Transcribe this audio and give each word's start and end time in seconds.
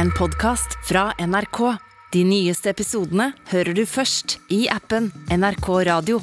en 0.00 0.10
podkast 0.16 0.78
fra 0.88 1.10
NRK. 1.20 1.58
De 2.14 2.20
nyeste 2.24 2.70
episodene 2.72 3.26
hører 3.50 3.76
du 3.76 3.82
først 3.84 4.38
i 4.48 4.62
appen 4.72 5.10
NRK 5.28 5.66
Radio. 5.90 6.20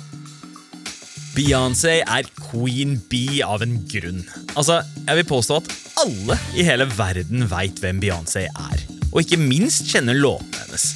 Beyoncé 1.35 1.99
er 2.01 2.25
queen 2.39 2.95
bee 3.11 3.43
av 3.45 3.61
en 3.61 3.75
grunn. 3.91 4.23
Altså, 4.55 4.79
Jeg 5.05 5.19
vil 5.19 5.29
påstå 5.29 5.59
at 5.61 5.69
alle 6.01 6.39
i 6.57 6.65
hele 6.65 6.87
verden 6.89 7.45
veit 7.51 7.77
hvem 7.83 8.01
Beyoncé 8.01 8.47
er. 8.49 8.81
Og 9.11 9.21
ikke 9.21 9.37
minst 9.37 9.85
kjenner 9.91 10.17
låtene 10.17 10.63
hennes. 10.65 10.87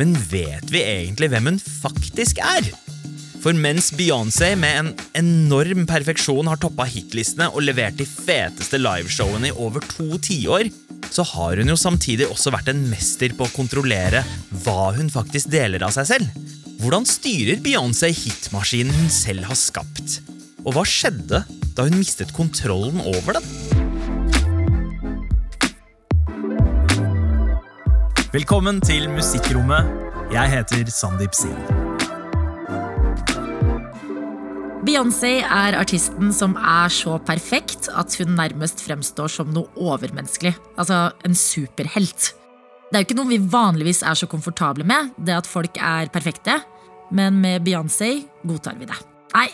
Men 0.00 0.18
vet 0.32 0.74
vi 0.74 0.82
egentlig 0.82 1.30
hvem 1.30 1.52
hun 1.52 1.62
faktisk 1.62 2.42
er? 2.42 2.66
For 3.38 3.54
mens 3.54 3.92
Beyoncé 3.94 4.56
med 4.58 4.80
en 4.80 4.92
enorm 5.22 5.86
perfeksjon 5.86 6.50
har 6.50 6.58
toppa 6.58 6.88
hitlistene 6.90 7.46
og 7.52 7.62
levert 7.62 8.00
de 8.00 8.08
feteste 8.10 8.82
liveshowene 8.82 9.52
i 9.52 9.54
over 9.54 9.86
to 9.94 10.18
tiår, 10.18 10.66
så 11.10 11.24
har 11.34 11.60
hun 11.60 11.72
jo 11.72 11.76
samtidig 11.78 12.28
også 12.28 12.52
vært 12.54 12.70
en 12.72 12.84
mester 12.90 13.32
på 13.36 13.46
å 13.46 13.54
kontrollere 13.54 14.22
hva 14.64 14.92
hun 14.96 15.10
faktisk 15.12 15.50
deler 15.52 15.84
av 15.86 15.94
seg 15.96 16.10
selv. 16.12 16.46
Hvordan 16.78 17.08
styrer 17.08 17.58
Beyoncé 17.62 18.12
hitmaskinen 18.14 18.94
hun 18.94 19.10
selv 19.12 19.48
har 19.48 19.58
skapt? 19.58 20.20
Og 20.64 20.74
hva 20.76 20.84
skjedde 20.86 21.42
da 21.74 21.86
hun 21.88 21.98
mistet 21.98 22.34
kontrollen 22.36 23.00
over 23.02 23.38
den? 23.38 23.50
Velkommen 28.34 28.82
til 28.84 29.08
Musikkrommet. 29.10 29.88
Jeg 30.34 30.52
heter 30.52 30.90
Sandeep 30.92 31.34
Singh. 31.34 31.87
Beyoncé 34.88 35.42
er 35.44 35.74
artisten 35.76 36.30
som 36.32 36.54
er 36.56 36.88
så 36.88 37.18
perfekt 37.20 37.90
at 37.92 38.14
hun 38.16 38.30
nærmest 38.38 38.80
fremstår 38.86 39.28
som 39.28 39.50
noe 39.52 39.68
overmenneskelig. 39.76 40.54
Altså 40.80 41.10
en 41.28 41.36
superhelt. 41.36 42.30
Det 42.88 42.96
er 42.96 43.02
jo 43.02 43.08
ikke 43.10 43.18
noe 43.18 43.28
vi 43.28 43.40
vanligvis 43.52 44.00
er 44.00 44.16
så 44.16 44.24
komfortable 44.32 44.86
med, 44.88 45.10
det 45.20 45.34
at 45.36 45.50
folk 45.50 45.76
er 45.76 46.08
perfekte. 46.14 46.56
Men 47.12 47.36
med 47.42 47.68
Beyoncé 47.68 48.22
godtar 48.48 48.80
vi 48.80 48.88
det. 48.88 48.96
Nei, 49.36 49.50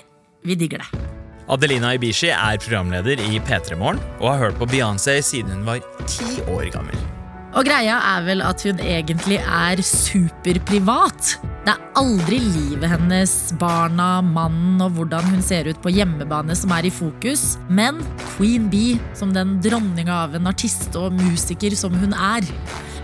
vi 0.47 0.59
digger 0.61 0.85
det. 0.85 1.03
Adelina 1.51 1.91
Ibishi 1.99 2.31
er 2.31 2.63
programleder 2.63 3.19
i 3.27 3.43
P3 3.43 3.75
Morgen 3.81 3.99
og 4.21 4.31
har 4.31 4.41
hørt 4.47 4.63
på 4.63 4.71
Beyoncé 4.71 5.19
siden 5.19 5.51
hun 5.59 5.67
var 5.67 5.83
ti 6.07 6.47
år 6.47 6.71
gammel. 6.79 7.14
Og 7.55 7.63
greia 7.69 8.01
er 8.17 8.25
vel 8.27 8.41
at 8.43 8.65
hun 8.67 8.81
egentlig 8.83 9.37
er 9.39 9.79
superprivat. 9.87 11.37
Det 11.65 11.71
er 11.71 11.85
aldri 11.97 12.41
livet 12.43 12.91
hennes, 12.91 13.35
barna, 13.61 14.19
mannen 14.27 14.83
og 14.83 14.97
hvordan 14.97 15.31
hun 15.31 15.45
ser 15.45 15.71
ut 15.71 15.79
på 15.85 15.93
hjemmebane 15.95 16.57
som 16.59 16.75
er 16.75 16.89
i 16.89 16.93
fokus, 16.93 17.55
men 17.71 18.03
Queen 18.35 18.67
Bee 18.73 18.99
som 19.15 19.31
den 19.37 19.61
dronninga 19.65 20.25
av 20.27 20.35
en 20.35 20.51
artist 20.51 20.99
og 20.99 21.15
musiker 21.15 21.79
som 21.79 21.95
hun 22.03 22.13
er. 22.13 22.51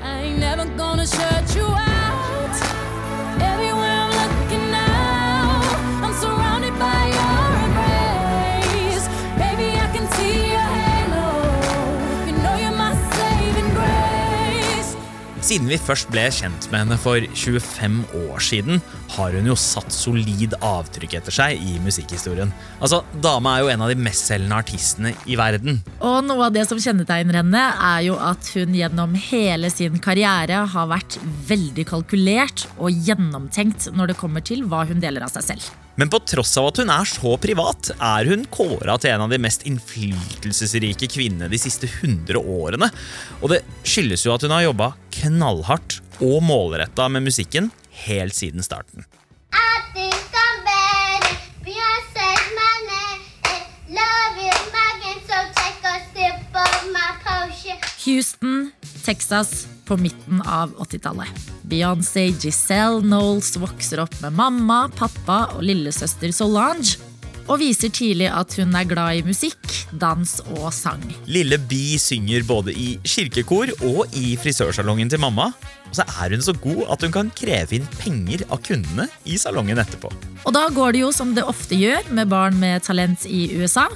I 0.03 0.19
ain't 0.19 0.43
never 0.43 0.67
gonna 0.77 1.07
shut 1.07 1.57
you 1.57 1.71
out. 1.71 1.90
Siden 15.51 15.67
vi 15.67 15.81
først 15.83 16.07
ble 16.13 16.29
kjent 16.31 16.69
med 16.71 16.85
henne 16.85 16.97
for 17.03 17.25
25 17.27 17.97
år 18.21 18.43
siden, 18.47 18.79
har 19.17 19.35
hun 19.35 19.49
jo 19.51 19.57
satt 19.59 19.91
solid 19.91 20.55
avtrykk 20.63 21.17
etter 21.19 21.35
seg 21.35 21.59
i 21.59 21.81
musikkhistorien. 21.83 22.53
Altså, 22.79 23.01
Dama 23.19 23.57
er 23.57 23.65
jo 23.65 23.73
en 23.73 23.83
av 23.83 23.91
de 23.91 23.99
mestselgende 23.99 24.61
artistene 24.63 25.11
i 25.27 25.35
verden. 25.41 25.81
Og 26.07 26.21
noe 26.29 26.47
av 26.47 26.55
det 26.55 26.69
som 26.71 26.79
kjennetegner 26.79 27.41
henne, 27.41 27.65
er 27.75 28.07
jo 28.07 28.21
at 28.23 28.53
hun 28.55 28.79
gjennom 28.79 29.19
hele 29.27 29.75
sin 29.75 29.99
karriere 29.99 30.63
har 30.71 30.91
vært 30.95 31.19
veldig 31.51 31.89
kalkulert 31.97 32.69
og 32.79 32.95
gjennomtenkt 33.11 33.91
når 33.91 34.13
det 34.13 34.21
kommer 34.23 34.47
til 34.47 34.63
hva 34.71 34.85
hun 34.87 35.03
deler 35.03 35.27
av 35.27 35.35
seg 35.35 35.51
selv. 35.51 35.71
Men 36.01 36.09
på 36.09 36.23
tross 36.25 36.55
av 36.57 36.71
at 36.71 36.79
hun 36.81 36.91
er 36.95 37.09
så 37.09 37.35
privat, 37.43 37.91
er 37.99 38.31
hun 38.31 38.47
kåra 38.55 38.95
til 39.03 39.13
en 39.13 39.27
av 39.27 39.35
de 39.35 39.41
mest 39.43 39.67
innflytelsesrike 39.69 41.11
kvinnene 41.13 41.51
de 41.51 41.59
siste 41.61 41.91
100 41.91 42.39
årene. 42.39 42.89
Og 43.43 43.51
det 43.53 43.61
skyldes 43.83 44.25
jo 44.25 44.33
at 44.33 44.47
hun 44.47 44.55
har 44.55 44.65
jobba 44.65 44.95
knallhardt 45.21 46.01
og 46.25 46.41
målretta 46.45 47.09
med 47.13 47.29
musikken 47.29 47.71
helt 48.07 48.37
siden 48.37 48.65
starten. 48.65 49.07
Houston, 58.01 58.71
Texas 59.05 59.67
på 59.85 59.97
midten 59.97 60.41
av 60.43 60.73
80-tallet. 60.81 61.29
Beyoncé 61.69 62.31
Giselle 62.33 63.03
Knowles 63.05 63.53
vokser 63.61 64.01
opp 64.03 64.17
med 64.23 64.35
mamma, 64.39 64.81
pappa 64.97 65.43
og 65.55 65.63
lillesøster 65.69 66.33
Solange. 66.35 67.10
Og 67.51 67.59
viser 67.59 67.91
tidlig 67.91 68.29
at 68.31 68.55
hun 68.61 68.77
er 68.79 68.87
glad 68.87 69.19
i 69.19 69.23
musikk, 69.27 69.59
dans 69.99 70.37
og 70.55 70.69
sang. 70.75 71.03
Lille 71.27 71.59
Bi 71.59 71.99
synger 71.99 72.45
både 72.47 72.71
i 72.79 72.93
kirkekor 73.03 73.73
og 73.89 74.15
i 74.15 74.37
frisørsalongen 74.39 75.11
til 75.11 75.19
mamma. 75.23 75.49
Og 75.91 75.99
så 75.99 76.07
er 76.23 76.37
hun 76.37 76.45
så 76.47 76.55
god 76.55 76.85
at 76.95 77.03
hun 77.03 77.15
kan 77.17 77.33
kreve 77.35 77.81
inn 77.81 77.89
penger 77.99 78.45
av 78.55 78.63
kundene 78.63 79.09
i 79.27 79.39
salongen 79.43 79.83
etterpå. 79.83 80.13
Og 80.47 80.55
da 80.55 80.69
går 80.71 80.95
det 80.95 81.03
jo 81.03 81.11
som 81.15 81.35
det 81.35 81.43
ofte 81.43 81.75
gjør 81.75 82.13
med 82.15 82.31
barn 82.31 82.61
med 82.63 82.87
talent 82.87 83.27
i 83.27 83.49
USA. 83.59 83.89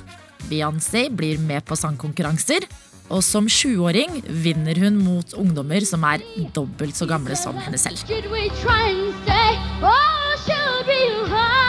Beyoncé 0.50 1.06
blir 1.14 1.38
med 1.38 1.62
på 1.68 1.78
sangkonkurranser, 1.78 2.66
og 3.14 3.22
som 3.22 3.46
20-åring 3.46 4.18
vinner 4.42 4.80
hun 4.82 4.98
mot 4.98 5.36
ungdommer 5.38 5.86
som 5.86 6.02
er 6.08 6.24
dobbelt 6.56 6.98
så 6.98 7.06
gamle 7.06 7.38
som 7.38 7.54
henne 7.60 7.78
selv. 7.78 8.02
Should 8.02 8.26
we 8.32 8.48
try 8.64 8.90
and 8.90 9.14
say, 9.28 9.54
oh, 9.84 10.34
should 10.42 10.90
we 10.90 10.98
away? 11.22 11.63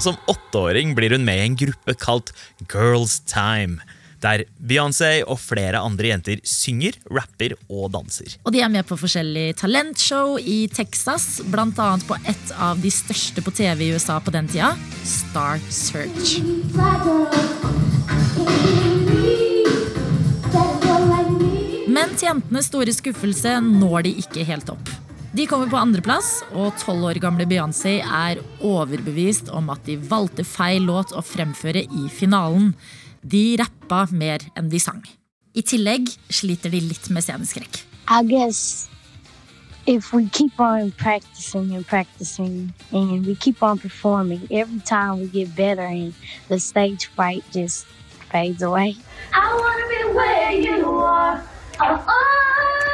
Som 0.00 0.16
åtteåring 0.26 0.94
blir 0.96 1.10
hun 1.10 1.24
med 1.24 1.38
i 1.38 1.46
en 1.50 1.56
gruppe 1.60 1.94
kalt 2.00 2.30
Girls 2.72 3.18
Time. 3.28 3.82
Der 4.20 4.44
Beyoncé 4.56 5.22
og 5.28 5.36
flere 5.40 5.80
andre 5.80 6.08
jenter 6.10 6.40
synger, 6.44 6.96
rapper 7.12 7.52
og 7.68 7.90
danser. 7.92 8.38
Og 8.44 8.52
de 8.52 8.62
er 8.64 8.72
med 8.72 8.84
på 8.88 8.96
forskjellige 9.00 9.58
talentshow 9.60 10.38
i 10.40 10.70
Texas, 10.72 11.42
bl.a. 11.52 11.90
på 12.08 12.16
et 12.28 12.54
av 12.56 12.80
de 12.80 12.92
største 12.92 13.44
på 13.44 13.52
TV 13.52 13.86
i 13.86 13.90
USA 13.92 14.16
på 14.24 14.32
den 14.32 14.48
tida, 14.48 14.72
Star 15.04 15.60
Search. 15.68 16.40
Men 21.90 22.16
til 22.16 22.28
jentenes 22.30 22.72
store 22.72 22.96
skuffelse 22.96 23.56
når 23.68 24.08
de 24.08 24.16
ikke 24.24 24.48
helt 24.48 24.72
opp. 24.72 24.96
De 25.32 25.46
kommer 25.46 25.68
på 25.70 25.78
andreplass, 25.78 26.40
og 26.58 26.74
tolv 26.80 27.04
år 27.06 27.20
gamle 27.22 27.44
Beyoncé 27.46 28.00
er 28.02 28.40
overbevist 28.66 29.52
om 29.54 29.68
at 29.70 29.84
de 29.86 29.94
valgte 29.94 30.42
feil 30.42 30.88
låt 30.88 31.12
å 31.14 31.22
fremføre 31.22 31.84
i 31.86 32.08
finalen. 32.10 32.72
De 33.22 33.54
rappa 33.60 34.08
mer 34.10 34.42
enn 34.58 34.72
de 34.72 34.80
sang. 34.82 35.04
I 35.54 35.62
tillegg 35.62 36.10
sliter 36.34 36.74
de 36.74 36.80
litt 36.82 37.06
med 37.14 37.22
sceneskrekk. 37.22 37.84
I 38.10 38.24
guess 38.26 38.88
if 39.86 40.12
we 40.12 40.26
keep 40.34 40.58
on 40.58 40.90
practicing 40.98 41.76
and 41.76 41.86
practicing 41.86 42.74
and 42.90 43.24
we 43.24 43.36
keep 43.36 43.62
on 43.62 43.78
performing, 43.78 44.42
every 44.50 44.80
time 44.80 45.20
we 45.20 45.28
get 45.28 45.54
better 45.54 45.86
and 45.86 46.12
the 46.48 46.58
stage 46.58 47.06
fright 47.14 47.44
just 47.52 47.86
fades 48.32 48.62
away. 48.62 48.96
I 49.32 49.46
wanna 49.54 49.86
be 49.94 50.18
where 50.18 50.52
you 50.58 50.90
are. 50.90 51.40
Oh, 51.78 52.04
oh. 52.08 52.89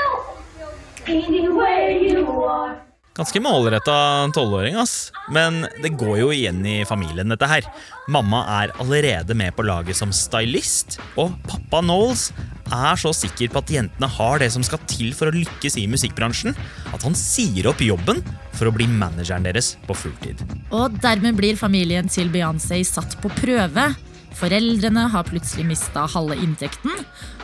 Ganske 3.16 3.40
målretta 3.40 4.28
tolvåring, 4.36 4.74
ass. 4.76 5.12
Men 5.32 5.62
det 5.82 5.94
går 5.96 6.18
jo 6.20 6.32
igjen 6.34 6.58
i 6.68 6.82
familien, 6.84 7.30
dette 7.32 7.48
her. 7.48 7.64
Mamma 8.12 8.42
er 8.58 8.74
allerede 8.82 9.36
med 9.38 9.54
på 9.56 9.64
laget 9.64 9.96
som 9.96 10.12
stylist, 10.12 10.98
og 11.16 11.32
pappa 11.48 11.80
Knowles 11.80 12.28
er 12.66 12.98
så 13.00 13.14
sikker 13.16 13.54
på 13.54 13.62
at 13.62 13.72
jentene 13.72 14.10
har 14.10 14.42
det 14.42 14.50
som 14.52 14.64
skal 14.66 14.82
til 14.90 15.14
for 15.16 15.30
å 15.30 15.36
lykkes 15.36 15.78
i 15.80 15.86
musikkbransjen, 15.88 16.58
at 16.92 17.06
han 17.06 17.16
sier 17.16 17.70
opp 17.70 17.80
jobben 17.80 18.20
for 18.58 18.68
å 18.68 18.74
bli 18.74 18.88
manageren 18.90 19.46
deres 19.46 19.76
på 19.86 19.96
fulltid. 19.96 20.42
Og 20.74 21.00
dermed 21.00 21.38
blir 21.38 21.56
familien 21.56 22.10
til 22.12 22.28
Beyoncé 22.34 22.82
satt 22.84 23.16
på 23.22 23.32
prøve. 23.38 23.88
Foreldrene 24.36 25.06
har 25.14 25.24
plutselig 25.24 25.64
mista 25.70 26.04
halve 26.12 26.36
inntekten, 26.42 26.92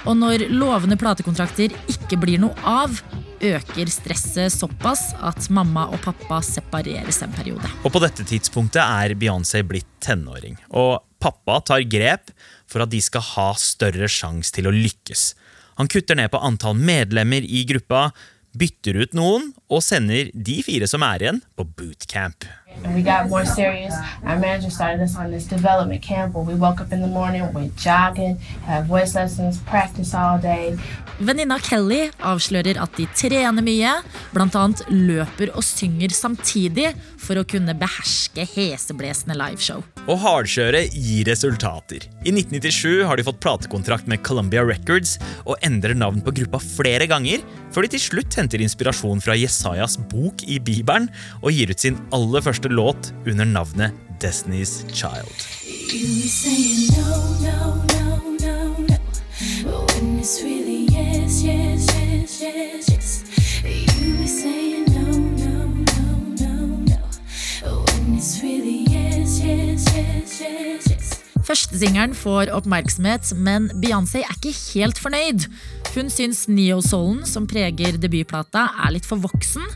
og 0.04 0.18
når 0.20 0.50
lovende 0.52 0.98
platekontrakter 1.00 1.72
ikke 1.88 2.20
blir 2.20 2.42
noe 2.42 2.58
av, 2.68 2.98
øker 3.42 3.90
stresset 3.90 4.54
såpass 4.54 5.12
at 5.20 5.48
mamma 5.50 5.88
og 5.92 6.00
pappa 6.04 6.40
separeres 6.46 7.22
en 7.24 7.32
periode. 7.34 7.68
Og 7.82 7.92
på 7.94 8.02
dette 8.02 8.26
tidspunktet 8.28 8.82
er 8.82 9.16
Beyoncé 9.18 9.64
blitt 9.66 9.88
tenåring, 10.02 10.58
og 10.70 11.02
pappa 11.22 11.60
tar 11.66 11.86
grep 11.86 12.32
for 12.70 12.84
at 12.84 12.92
de 12.92 13.00
skal 13.02 13.24
ha 13.34 13.48
større 13.60 14.08
sjanse 14.10 14.54
til 14.54 14.70
å 14.70 14.74
lykkes. 14.74 15.32
Han 15.80 15.90
kutter 15.90 16.18
ned 16.18 16.30
på 16.32 16.40
antall 16.42 16.78
medlemmer 16.78 17.44
i 17.44 17.64
gruppa, 17.68 18.10
bytter 18.52 18.98
ut 19.00 19.14
noen 19.16 19.46
og 19.72 19.80
sender 19.84 20.28
de 20.34 20.58
fire 20.64 20.88
som 20.90 21.04
er 21.06 21.24
igjen, 21.24 21.38
på 21.56 21.64
bootcamp. 21.64 22.44
And 22.84 22.94
we 22.94 23.02
got 23.02 23.28
more 23.28 23.44
serious. 23.44 23.94
Our 24.24 24.38
manager 24.38 24.70
started 24.70 25.00
us 25.02 25.16
on 25.16 25.30
this 25.30 25.46
development 25.46 26.02
camp 26.02 26.34
where 26.34 26.44
we 26.44 26.54
woke 26.54 26.80
up 26.80 26.92
in 26.92 27.00
the 27.00 27.08
morning, 27.08 27.42
went 27.52 27.76
jogging, 27.76 28.36
had 28.66 28.86
voice 28.86 29.14
lessons, 29.14 29.58
practice 29.60 30.14
all 30.14 30.38
day. 30.38 30.78
Venninna 31.22 31.54
Kelly 31.62 32.08
avslører 32.26 32.80
at 32.82 32.96
de 32.98 33.04
trener 33.14 33.62
mye, 33.62 33.92
bl.a. 34.34 34.64
løper 34.90 35.52
og 35.54 35.62
synger 35.62 36.10
samtidig 36.14 36.88
for 37.20 37.38
å 37.38 37.44
kunne 37.46 37.76
beherske 37.78 38.42
heseblesende 38.56 39.36
liveshow. 39.38 39.84
Og 40.08 40.18
hardkjøret 40.18 40.96
gir 40.96 41.28
resultater. 41.30 42.08
I 42.26 42.34
1997 42.34 43.04
har 43.06 43.18
de 43.18 43.26
fått 43.28 43.38
platekontrakt 43.44 44.10
med 44.10 44.24
Columbia 44.26 44.64
Records 44.66 45.14
og 45.46 45.62
endrer 45.62 45.94
navn 45.98 46.18
på 46.26 46.34
gruppa 46.42 46.58
flere 46.62 47.06
ganger, 47.10 47.44
før 47.70 47.86
de 47.86 47.94
til 47.94 48.06
slutt 48.08 48.38
henter 48.40 48.64
inspirasjon 48.64 49.22
fra 49.22 49.38
Jesajas 49.38 50.00
bok 50.10 50.42
i 50.42 50.58
Bibelen 50.58 51.06
og 51.40 51.52
gir 51.54 51.70
ut 51.70 51.86
sin 51.86 52.00
aller 52.16 52.42
første 52.42 52.72
låt 52.72 53.12
under 53.22 53.46
navnet 53.46 53.94
Destiny's 54.22 54.82
Child. 54.90 55.34
You 55.92 56.26
say 56.26 56.88
no, 56.96 57.18
no, 57.42 57.84
no, 57.94 58.01
it's 60.18 60.42
really 60.42 60.86
yes, 60.90 61.42
yes, 61.42 61.86
yes, 61.94 62.40
yes, 62.42 62.88
yes. 62.90 63.24
You 63.64 64.16
be 64.18 64.26
saying 64.26 64.86
no, 64.90 65.06
no, 65.42 65.54
no, 65.92 66.14
no, 66.42 66.54
no. 66.90 67.00
When 67.86 68.16
it's 68.16 68.42
really 68.42 68.84
yes, 68.90 69.38
yes, 69.40 69.86
yes, 69.94 70.40
yes, 70.40 70.90
yes. 70.90 71.06
Førstesingeren 71.42 72.14
får 72.14 72.50
oppmerksomhet, 72.54 73.32
men 73.36 73.70
Beyoncé 73.82 74.22
er 74.22 74.34
ikke 74.38 74.54
helt 74.72 74.98
fornøyd. 75.02 75.46
Hun 75.94 76.10
syns 76.10 76.46
neo-soulen 76.48 77.26
som 77.28 77.46
preger 77.50 77.98
debutplata, 78.00 78.68
er 78.86 78.94
litt 78.94 79.06
for 79.06 79.22
voksen, 79.22 79.66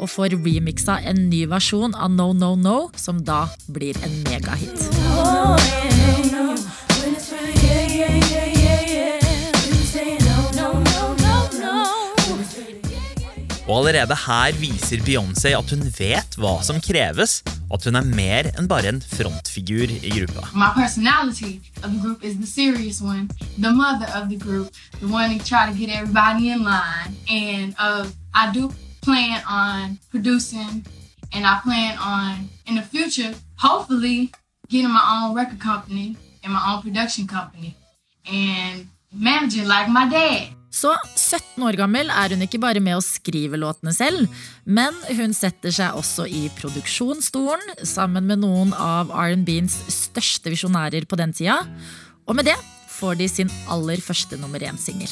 og 0.00 0.08
får 0.08 0.38
remixa 0.40 1.00
en 1.04 1.26
ny 1.28 1.44
versjon 1.50 1.94
av 1.94 2.10
No 2.14 2.32
No 2.32 2.54
No, 2.56 2.78
som 2.96 3.20
da 3.22 3.44
blir 3.68 3.98
en 4.06 4.22
megahit. 4.24 4.88
Oh, 5.12 5.58
yeah, 5.58 6.30
no. 6.32 6.54
When 6.56 6.79
My 20.52 20.72
personality 20.74 21.60
of 21.84 21.94
the 21.94 22.00
group 22.00 22.24
is 22.24 22.36
the 22.36 22.46
serious 22.46 23.00
one, 23.00 23.30
the 23.58 23.70
mother 23.70 24.06
of 24.12 24.28
the 24.28 24.36
group, 24.36 24.72
the 25.00 25.06
one 25.06 25.38
to 25.38 25.44
try 25.44 25.70
to 25.70 25.78
get 25.78 25.88
everybody 25.88 26.50
in 26.50 26.64
line. 26.64 27.14
And 27.30 27.76
uh, 27.78 28.10
I 28.34 28.50
do 28.50 28.72
plan 29.02 29.40
on 29.48 30.00
producing, 30.10 30.84
and 31.32 31.46
I 31.46 31.60
plan 31.62 31.96
on 31.98 32.48
in 32.66 32.74
the 32.74 32.82
future, 32.82 33.34
hopefully, 33.56 34.32
getting 34.68 34.90
my 34.90 35.22
own 35.22 35.36
record 35.36 35.60
company 35.60 36.16
and 36.42 36.52
my 36.52 36.74
own 36.74 36.82
production 36.82 37.28
company, 37.28 37.76
and 38.26 38.88
managing 39.12 39.68
like 39.68 39.88
my 39.88 40.08
dad. 40.08 40.48
Så 40.70 40.92
17 41.18 41.64
år 41.66 41.76
gammel 41.80 42.12
er 42.14 42.30
hun 42.30 42.44
ikke 42.46 42.60
bare 42.62 42.82
med 42.82 42.94
å 42.96 43.02
skrive 43.04 43.58
låtene 43.58 43.92
selv, 43.94 44.30
men 44.64 44.94
hun 45.18 45.34
setter 45.34 45.74
seg 45.74 45.98
også 45.98 46.28
i 46.30 46.44
produksjonsstolen 46.60 47.82
sammen 47.82 48.30
med 48.30 48.44
noen 48.44 48.70
av 48.78 49.10
R&Bs 49.10 49.82
største 49.90 50.54
visjonærer 50.54 51.08
på 51.10 51.18
den 51.18 51.34
tida. 51.34 51.58
Og 52.30 52.38
med 52.38 52.46
det 52.46 52.58
får 53.00 53.18
de 53.18 53.28
sin 53.30 53.50
aller 53.72 54.02
første 54.04 54.38
nummer 54.38 54.62
én-singel. 54.62 55.10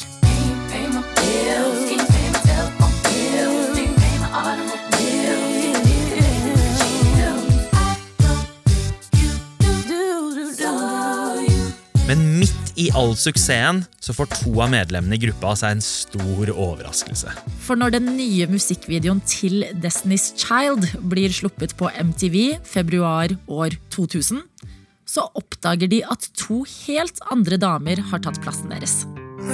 I 12.78 12.88
all 12.96 13.14
suksessen 13.18 13.82
så 14.00 14.14
får 14.14 14.30
to 14.36 14.52
av 14.62 14.70
medlemmene 14.72 15.18
i 15.18 15.22
gruppa 15.26 15.54
seg 15.58 15.76
en 15.76 15.84
stor 15.84 16.52
overraskelse. 16.54 17.34
For 17.64 17.78
når 17.78 17.96
den 17.96 18.12
nye 18.14 18.46
musikkvideoen 18.50 19.22
til 19.28 19.66
Destiny's 19.82 20.30
Child 20.38 20.86
blir 21.10 21.34
sluppet 21.34 21.74
på 21.78 21.90
MTV 21.90 22.58
februar 22.68 23.34
år 23.50 23.78
2000, 23.94 24.44
så 25.08 25.24
oppdager 25.40 25.90
de 25.90 26.02
at 26.04 26.30
to 26.38 26.62
helt 26.86 27.18
andre 27.32 27.58
damer 27.60 28.04
har 28.10 28.22
tatt 28.22 28.38
plassen 28.44 28.70
deres. 28.70 29.02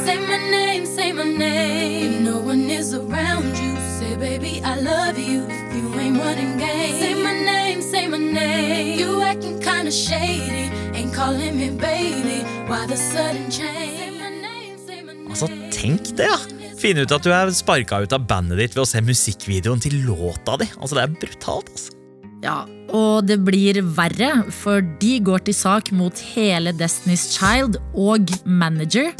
Say 0.04 0.18
my 0.18 0.38
name, 0.50 0.84
say 0.86 1.12
my 1.12 1.24
name. 1.24 2.14
If 2.14 2.20
no 2.22 2.38
one 2.40 2.68
is 2.70 2.94
around 2.94 3.56
you, 3.62 3.72
say 3.98 4.16
baby 4.16 4.60
I 4.64 4.74
love 4.80 5.18
you. 5.18 5.46
If 5.48 5.76
you 5.76 5.86
ain't 6.00 6.18
running 6.18 6.58
game, 6.58 6.94
say 7.00 7.14
my 7.14 7.32
name, 7.32 7.80
say 7.82 8.06
my 8.08 8.18
name. 8.18 8.98
You 8.98 9.22
acting 9.22 9.60
kinda 9.60 9.90
shady, 9.92 10.70
ain't 10.94 11.12
calling 11.14 11.56
me 11.56 11.70
baby. 11.70 12.42
Why 12.68 12.86
the 12.86 12.96
sudden 12.96 13.50
change? 13.50 13.98
Say 14.00 14.10
my 14.18 14.30
name, 14.30 14.76
say 14.86 15.02
my 15.02 15.12
name. 15.14 15.30
Altså, 15.30 15.48
tenk 15.70 16.14
det, 16.18 16.28
ja! 16.30 16.38
Finne 16.80 17.06
ut 17.06 17.12
at 17.16 17.24
du 17.24 17.30
er 17.32 17.50
sparka 17.56 18.02
ut 18.04 18.12
av 18.12 18.26
bandet 18.28 18.58
ditt 18.60 18.74
ved 18.76 18.82
å 18.84 18.88
se 18.88 19.00
musikkvideoen 19.00 19.80
til 19.80 20.02
låta 20.04 20.58
di. 20.60 20.66
Altså, 20.80 20.98
Det 20.98 21.04
er 21.06 21.14
brutalt. 21.22 21.70
altså. 21.70 21.92
Ja, 22.44 22.66
og 22.92 23.24
det 23.24 23.38
blir 23.40 23.78
verre, 23.96 24.44
for 24.52 24.82
de 25.00 25.14
går 25.24 25.46
til 25.46 25.54
sak 25.56 25.88
mot 25.96 26.18
hele 26.34 26.74
Destiny's 26.76 27.30
Child 27.32 27.78
og 27.96 28.28
manager, 28.44 29.14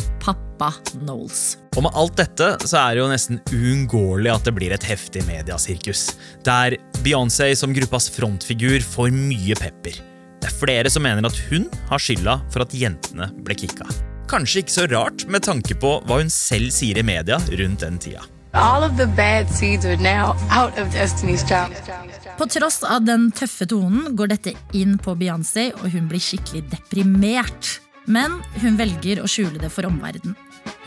pappa 0.54 0.72
Knowles. 1.00 1.56
Og 1.76 1.82
med 1.82 1.94
alt 1.98 2.16
dette 2.18 2.50
så 2.64 2.78
er 2.80 2.94
det 2.94 3.02
jo 3.02 3.10
nesten 3.10 3.40
uunngåelig 3.50 4.32
at 4.32 4.46
det 4.46 4.54
blir 4.56 4.74
et 4.74 4.86
heftig 4.86 5.24
mediasirkus. 5.28 6.12
Der 6.46 6.78
Beyoncé 7.02 7.54
som 7.58 7.74
gruppas 7.74 8.08
frontfigur 8.14 8.80
får 8.80 9.10
mye 9.14 9.56
pepper. 9.58 9.98
Det 10.40 10.50
er 10.50 10.58
flere 10.60 10.90
som 10.92 11.04
mener 11.06 11.24
at 11.26 11.38
hun 11.50 11.66
har 11.88 12.02
skylda 12.02 12.38
for 12.52 12.64
at 12.64 12.74
jentene 12.76 13.30
ble 13.44 13.56
kicka. 13.58 13.88
Kanskje 14.30 14.62
ikke 14.62 14.74
så 14.74 14.86
rart 14.92 15.26
med 15.28 15.44
tanke 15.44 15.76
på 15.76 15.98
hva 16.06 16.20
hun 16.20 16.32
selv 16.32 16.72
sier 16.74 17.00
i 17.00 17.04
media 17.06 17.38
rundt 17.58 17.84
den 17.84 17.98
tida. 18.00 18.24
All 18.54 18.84
of 18.86 18.96
the 18.96 19.06
bad 19.06 19.50
seeds 19.50 19.84
are 19.84 19.96
now 19.96 20.36
out 20.50 20.78
of 20.78 20.88
Destiny's 20.94 21.42
Child. 21.48 21.74
På 22.38 22.46
tross 22.46 22.82
av 22.86 23.02
den 23.02 23.32
tøffe 23.34 23.66
tonen 23.66 24.14
går 24.16 24.30
dette 24.30 24.52
inn 24.72 24.94
på 25.02 25.16
Beyoncé, 25.18 25.72
og 25.80 25.90
hun 25.90 26.06
blir 26.10 26.22
skikkelig 26.22 26.62
deprimert. 26.70 27.80
Men 28.06 28.38
hun 28.62 28.78
velger 28.78 29.24
å 29.24 29.30
skjule 29.30 29.58
det 29.58 29.72
for 29.74 29.88
omverdenen. 29.88 30.36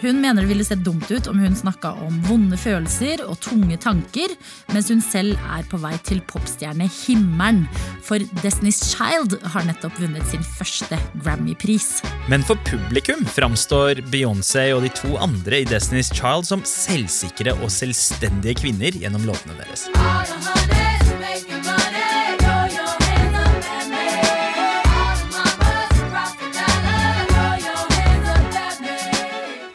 Hun 0.01 0.21
mener 0.21 0.43
det 0.43 0.51
ville 0.51 0.65
sett 0.65 0.83
dumt 0.85 1.09
ut 1.09 1.27
om 1.27 1.39
hun 1.41 1.55
snakka 1.57 1.95
om 2.05 2.19
vonde 2.27 2.57
følelser 2.59 3.23
og 3.25 3.39
tunge 3.41 3.79
tanker, 3.81 4.33
mens 4.73 4.91
hun 4.93 5.01
selv 5.01 5.39
er 5.57 5.65
på 5.69 5.79
vei 5.81 5.95
til 6.05 6.21
popstjernehimmelen. 6.29 7.63
For 8.05 8.21
Destiny's 8.43 8.83
Child 8.91 9.39
har 9.55 9.65
nettopp 9.67 9.97
vunnet 9.99 10.25
sin 10.29 10.45
første 10.45 10.99
Grammy-pris. 11.23 12.03
Men 12.29 12.45
for 12.45 12.61
publikum 12.69 13.25
framstår 13.33 14.03
Beyoncé 14.13 14.69
og 14.75 14.85
de 14.85 14.93
to 15.01 15.15
andre 15.17 15.63
i 15.63 15.69
Destiny's 15.69 16.13
Child 16.13 16.45
som 16.51 16.65
selvsikre 16.67 17.57
og 17.57 17.73
selvstendige 17.73 18.61
kvinner 18.61 19.01
gjennom 19.01 19.25
låtene 19.25 19.57
deres. 19.57 19.89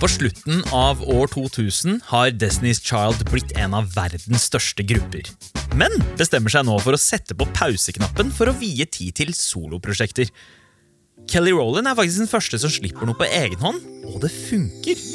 På 0.03 0.09
slutten 0.11 0.65
av 0.75 1.03
år 1.07 1.29
2000 1.31 2.01
har 2.09 2.33
Destiny's 2.35 2.81
Child 2.83 3.21
blitt 3.29 3.53
en 3.55 3.77
av 3.79 3.87
verdens 3.95 4.49
største 4.49 4.83
grupper. 4.83 5.29
Men 5.79 5.95
bestemmer 6.19 6.51
seg 6.51 6.67
nå 6.67 6.75
for 6.83 6.97
å 6.97 6.99
sette 6.99 7.37
på 7.39 7.47
pauseknappen 7.55 8.33
for 8.35 8.51
å 8.51 8.57
vie 8.59 8.83
tid 8.83 9.15
til 9.21 9.31
soloprosjekter. 9.39 10.33
Kelly 11.31 11.55
Rowland 11.55 11.87
er 11.87 11.95
faktisk 11.95 12.25
den 12.25 12.33
første 12.33 12.59
som 12.59 12.75
slipper 12.75 13.07
noe 13.07 13.21
på 13.21 13.31
egen 13.31 13.63
hånd, 13.63 13.79
og 14.11 14.19
det 14.27 14.35
funker. 14.35 15.07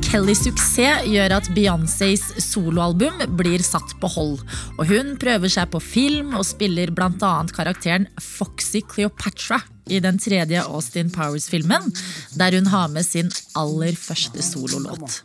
Kellys 0.00 0.42
suksess 0.44 1.06
gjør 1.08 1.34
at 1.38 1.48
Beyoncés 1.56 2.22
soloalbum 2.40 3.22
blir 3.38 3.64
satt 3.64 3.94
på 4.00 4.10
hold. 4.14 4.40
Og 4.78 4.84
hun 4.90 5.14
prøver 5.20 5.52
seg 5.52 5.70
på 5.72 5.80
film 5.82 6.34
og 6.38 6.46
spiller 6.48 6.92
bl.a. 6.94 7.32
karakteren 7.52 8.08
Foxy 8.20 8.84
Cleopatra 8.88 9.60
i 9.92 10.00
den 10.04 10.20
tredje 10.22 10.62
Austin 10.64 11.10
Powers-filmen, 11.12 11.90
der 12.38 12.58
hun 12.58 12.70
har 12.72 12.92
med 12.92 13.08
sin 13.08 13.32
aller 13.58 13.96
første 13.98 14.44
sololåt. 14.44 15.22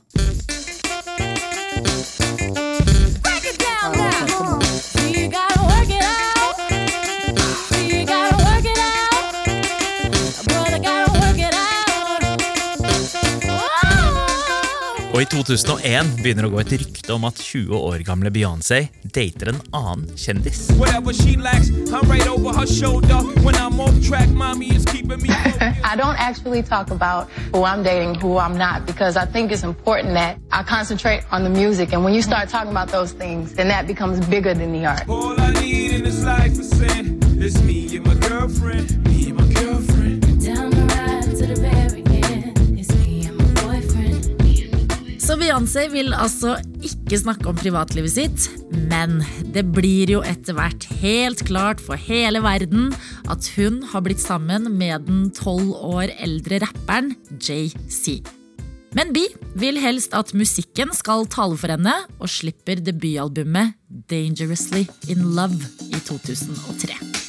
Og 15.17 15.24
i 15.24 15.25
2001 15.31 16.09
begynner 16.21 16.45
det 16.45 16.50
å 16.51 16.53
gå 16.53 16.59
et 16.62 16.74
rykte 16.77 17.13
om 17.15 17.24
at 17.25 17.39
20 17.41 17.74
år 17.74 18.03
gamle 18.05 18.29
Beyoncé 18.29 18.83
dater 19.01 19.50
en 19.50 19.63
annen 19.74 20.12
kjendis. 20.13 20.67
Whatever 20.77 21.09
she 21.09 21.33
lacks, 21.41 21.71
I'm 21.89 22.05
right 22.05 22.27
over 22.29 22.53
her 22.53 22.67
shoulder. 22.69 23.24
When 23.41 23.55
I'm 23.55 23.79
off 23.81 23.97
track, 24.05 24.29
mommy 24.29 24.69
is 24.75 24.86
keeping 24.86 25.19
me. 25.24 25.29
I 25.91 25.95
don't 25.97 26.19
actually 26.21 26.62
talk 26.62 26.91
about 26.91 27.31
who 27.50 27.63
I'm 27.63 27.81
dating, 27.81 28.21
who 28.21 28.38
I'm 28.38 28.59
not, 28.59 28.86
because 28.86 29.17
I 29.17 29.25
think 29.25 29.51
it's 29.51 29.63
important 29.63 30.13
that 30.13 30.38
I 30.51 30.62
concentrate 30.62 31.24
on 31.31 31.43
the 31.43 31.50
music. 31.50 31.93
And 31.93 32.03
when 32.03 32.13
you 32.13 32.21
start 32.21 32.50
talking 32.50 32.69
about 32.69 32.89
those 32.89 33.12
things, 33.12 33.55
then 33.55 33.69
that 33.69 33.88
becomes 33.88 34.24
bigger 34.27 34.53
than 34.53 34.71
the 34.71 34.86
art. 34.86 35.09
All 35.09 35.33
I 35.41 35.50
need 35.53 35.93
in 35.93 36.03
this 36.03 36.24
life 36.24 36.59
is 36.59 36.69
sin. 36.69 37.17
It's 37.41 37.59
me 37.63 37.97
and 37.97 38.05
my 38.05 38.13
girlfriend. 38.13 39.03
Me 39.07 39.26
Beyoncé 45.47 45.85
vil 45.87 46.11
altså 46.11 46.57
ikke 46.83 47.15
snakke 47.21 47.47
om 47.47 47.55
privatlivet 47.55 48.11
sitt, 48.11 48.47
men 48.91 49.21
det 49.55 49.61
blir 49.71 50.09
jo 50.11 50.19
etter 50.27 50.57
hvert 50.57 50.83
helt 50.99 51.39
klart 51.47 51.79
for 51.79 51.95
hele 51.95 52.41
verden 52.43 52.89
at 53.31 53.47
hun 53.55 53.77
har 53.93 54.03
blitt 54.03 54.19
sammen 54.19 54.67
med 54.75 55.05
den 55.07 55.29
tolv 55.37 55.71
år 55.71 56.11
eldre 56.17 56.59
rapperen 56.65 57.13
JC. 57.39 58.17
Men 58.91 59.15
Bee 59.15 59.31
vil 59.55 59.79
helst 59.79 60.11
at 60.19 60.35
musikken 60.35 60.91
skal 60.91 61.23
tale 61.31 61.55
for 61.55 61.71
henne, 61.71 61.95
og 62.19 62.27
slipper 62.27 62.83
debutalbumet 62.83 63.77
Dangerously 64.11 64.83
In 65.07 65.29
Love 65.31 65.63
i 65.87 66.03
2003. 66.11 67.26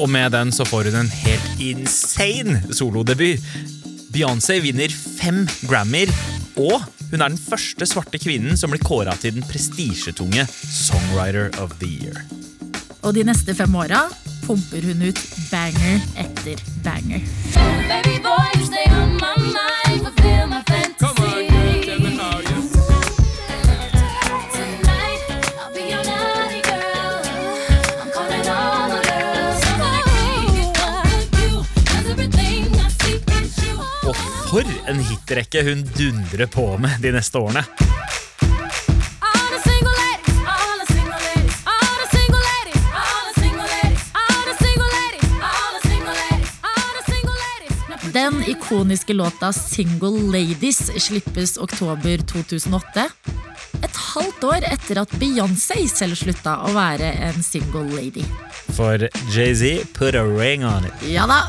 Og 0.00 0.08
med 0.08 0.32
den 0.32 0.48
så 0.52 0.64
får 0.64 0.88
hun 0.88 1.02
en 1.02 1.10
helt 1.12 1.60
insane 1.60 2.62
solodebut. 2.72 3.42
Beyoncé 4.10 4.56
vinner 4.64 4.88
fem 4.90 5.42
Grammyer, 5.68 6.08
og 6.56 6.80
hun 7.10 7.20
er 7.20 7.28
den 7.28 7.38
første 7.38 7.86
svarte 7.86 8.18
kvinnen 8.22 8.56
som 8.56 8.72
blir 8.72 8.82
kåra 8.82 9.12
til 9.20 9.36
den 9.36 9.44
prestisjetunge 9.46 10.46
Songwriter 10.48 11.52
of 11.60 11.76
the 11.82 11.90
Year. 11.90 12.24
Og 13.04 13.14
de 13.16 13.26
neste 13.28 13.54
fem 13.56 13.76
åra 13.76 14.06
pumper 14.46 14.88
hun 14.88 15.04
ut 15.10 15.20
banger 15.50 16.00
etter 16.24 16.64
banger. 16.84 17.24
Baby 17.90 18.16
boy, 18.24 18.49
en 34.90 35.02
hitrekke 35.06 35.62
hun 35.62 35.84
dundrer 35.96 36.46
på 36.50 36.66
med 36.78 36.98
de 37.02 37.12
neste 37.14 37.38
årene. 37.38 37.64
Den 48.10 48.42
ikoniske 48.46 49.14
låta 49.14 49.52
Single 49.52 50.20
Ladies 50.32 50.90
slippes 51.02 51.56
oktober 51.58 52.18
2008. 52.18 53.04
Et 53.84 53.96
halvt 53.96 54.44
år 54.44 54.66
etter 54.72 54.98
at 55.04 55.14
Beyoncé 55.22 55.78
selv 55.88 56.18
slutta 56.18 56.56
å 56.66 56.72
være 56.74 57.12
en 57.28 57.38
single 57.46 57.86
lady. 57.94 58.26
For 58.74 59.06
Jay-Z 59.30 59.94
put 59.94 60.18
a 60.18 60.26
ring 60.26 60.66
on 60.66 60.90
it. 60.90 61.06
Ja 61.06 61.28
da, 61.30 61.44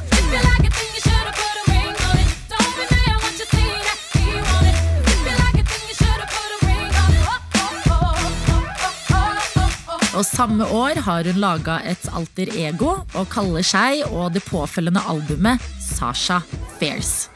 og 10.12 10.26
samme 10.28 10.66
år 10.76 11.00
har 11.06 11.28
hun 11.30 11.40
laga 11.40 11.78
et 11.88 12.04
alter 12.12 12.50
ego 12.60 12.98
og 13.16 13.30
kaller 13.32 13.64
seg 13.64 14.04
og 14.10 14.34
det 14.36 14.44
påfølgende 14.44 15.04
albumet 15.08 15.64
Sasha 15.80 16.42
Fierce. 16.80 17.30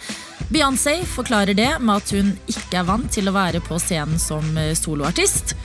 Beyoncé 0.52 0.98
forklarer 1.08 1.56
det 1.58 1.70
med 1.80 2.04
at 2.04 2.12
hun 2.14 2.34
ikke 2.52 2.82
er 2.82 2.90
vant 2.90 3.08
til 3.12 3.32
å 3.32 3.36
være 3.36 3.64
på 3.64 3.80
scenen 3.82 4.20
som 4.22 4.46
eh, 4.60 4.76
soloartist. 4.78 5.56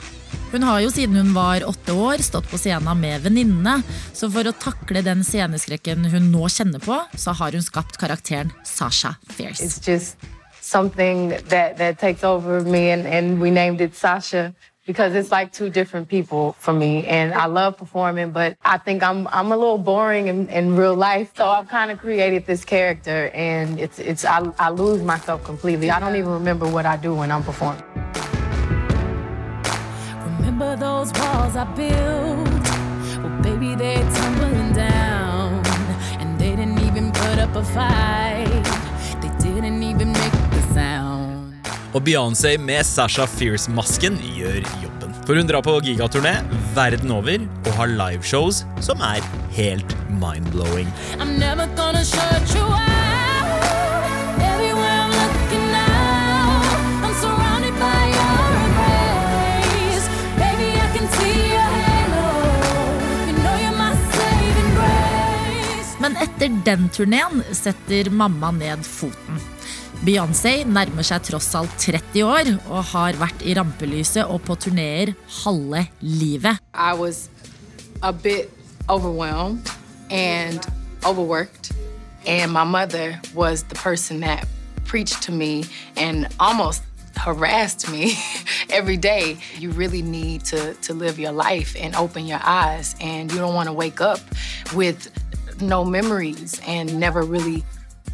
Hun 0.51 0.63
har 0.63 0.79
jo 0.85 0.89
siden 0.91 1.19
hun 1.19 1.35
var 1.35 1.67
åtte 1.67 1.93
år 1.93 2.23
stått 2.23 2.47
på 2.51 2.59
scenen 2.59 3.03
med 3.03 3.27
venninnene, 3.27 3.81
så 4.15 4.31
for 4.31 4.47
å 4.47 4.55
takle 4.55 5.03
den 5.03 5.25
sceneskrekken 5.27 6.07
hun 6.11 6.31
nå 6.31 6.47
kjenner 6.47 6.83
på, 6.83 6.97
så 7.13 7.35
har 7.35 7.55
hun 7.55 7.63
skapt 7.63 7.99
karakteren 7.99 8.55
Sasha 8.63 9.17
Fierce. 9.29 9.63
It's 9.63 9.83
just 9.83 10.15
something 10.61 11.35
that, 11.51 11.77
that 11.77 11.99
takes 11.99 12.23
over 12.23 12.61
me, 12.61 12.89
and, 12.91 13.05
and 13.05 13.41
we 13.41 13.51
named 13.51 13.81
it 13.81 13.95
Sasha 13.95 14.53
because 14.85 15.13
it's 15.15 15.31
like 15.31 15.51
two 15.51 15.69
different 15.69 16.07
people 16.07 16.53
for 16.53 16.73
me. 16.73 17.05
And 17.05 17.33
I 17.33 17.45
love 17.45 17.77
performing, 17.77 18.31
but 18.31 18.57
I 18.63 18.77
think 18.77 19.03
I'm 19.03 19.27
I'm 19.27 19.51
a 19.51 19.57
little 19.57 19.77
boring 19.77 20.27
in, 20.27 20.49
in 20.49 20.75
real 20.75 20.95
life, 20.95 21.31
so 21.35 21.47
I've 21.47 21.67
kind 21.67 21.91
of 21.91 21.99
created 21.99 22.45
this 22.45 22.65
character, 22.65 23.29
and 23.33 23.79
it's 23.79 23.99
it's 23.99 24.25
I, 24.25 24.39
I 24.59 24.69
lose 24.69 25.01
myself 25.01 25.43
completely. 25.43 25.91
I 25.91 25.99
don't 25.99 26.15
even 26.15 26.31
remember 26.31 26.67
what 26.67 26.85
I 26.85 26.97
do 26.97 27.13
when 27.15 27.31
I'm 27.31 27.43
performing. 27.43 27.83
Remember 30.39 30.75
those 30.75 31.11
walls 31.13 31.55
I 31.55 31.65
built? 31.75 32.61
Well, 33.23 33.41
baby, 33.41 33.75
they're 33.75 34.03
tumbling 34.15 34.73
down. 34.73 35.65
And 36.19 36.39
they 36.39 36.55
didn't 36.55 36.79
even 36.79 37.11
put 37.11 37.39
up 37.39 37.55
a 37.55 37.63
fight. 37.63 38.70
Og 41.91 42.05
Beyoncé 42.07 42.53
med 42.55 42.85
Sasha 42.87 43.25
Fierce-masken 43.27 44.15
gjør 44.37 44.61
jobben. 44.79 45.11
For 45.27 45.35
hun 45.35 45.49
drar 45.49 45.63
på 45.65 45.73
gigaturné 45.83 46.37
verden 46.75 47.11
over 47.11 47.43
og 47.65 47.71
har 47.75 47.91
liveshows 47.91 48.61
som 48.79 49.03
er 49.03 49.19
helt 49.51 49.95
mind-blowing. 50.21 50.87
I'm 51.19 51.35
never 51.35 51.67
gonna 51.75 52.03
shut 52.07 52.55
you 52.55 52.63
out. 52.63 52.87
Everywhere 54.39 54.97
I'm 55.03 55.11
looking 55.19 55.67
now, 55.75 56.63
I'm 57.03 57.15
surrounded 57.19 57.75
by 57.75 58.01
your 58.15 58.39
embrace. 58.63 60.07
Baby, 60.39 60.71
I 60.79 60.87
can 60.95 61.07
see 61.19 61.37
your 61.51 61.69
halo. 61.83 62.27
You 63.27 63.35
know 63.43 63.55
you're 63.67 63.77
my 63.83 63.93
saving 64.15 64.71
grace. 64.79 65.95
Men 65.99 66.15
etter 66.23 66.61
den 66.65 66.89
turneen 66.89 67.43
setter 67.51 68.09
mamma 68.09 68.51
ned 68.51 68.87
foten. 68.87 69.43
Beyoncé 70.01 70.63
nærmer 70.65 71.05
seg 71.05 71.21
tross 71.27 71.51
alt 71.53 71.75
30 71.77 72.23
år 72.25 72.47
og 72.73 72.87
har 72.89 73.19
vært 73.21 73.43
i 73.45 73.53
rampelyset 73.53 74.23
og 74.25 74.39
på 74.47 74.55
turneer 74.57 75.11
halve 75.43 75.83
livet. 76.01 76.57
I 76.73 76.95
was 76.97 77.29
a 78.01 78.11
bit 78.11 78.49
overwhelmed 78.89 79.69
and 80.09 80.65
overworked. 81.05 81.69
And 82.25 82.51
my 82.51 82.63
mother 82.63 83.21
was 83.35 83.61
the 83.69 83.75
person 83.75 84.21
that 84.21 84.47
preached 84.85 85.21
to 85.21 85.31
me 85.31 85.65
and 85.95 86.25
almost 86.39 86.81
harassed 87.15 87.87
me 87.91 88.17
every 88.71 88.97
day. 88.97 89.37
You 89.59 89.69
really 89.69 90.01
need 90.01 90.45
to, 90.45 90.73
to 90.81 90.95
live 90.95 91.19
your 91.19 91.31
life 91.31 91.75
and 91.79 91.95
open 91.95 92.25
your 92.25 92.41
eyes. 92.43 92.95
And 92.99 93.31
you 93.31 93.37
don't 93.37 93.53
want 93.53 93.67
to 93.67 93.73
wake 93.73 94.01
up 94.01 94.19
with 94.73 95.11
no 95.61 95.85
memories 95.85 96.59
and 96.65 96.99
never 96.99 97.21
really 97.21 97.63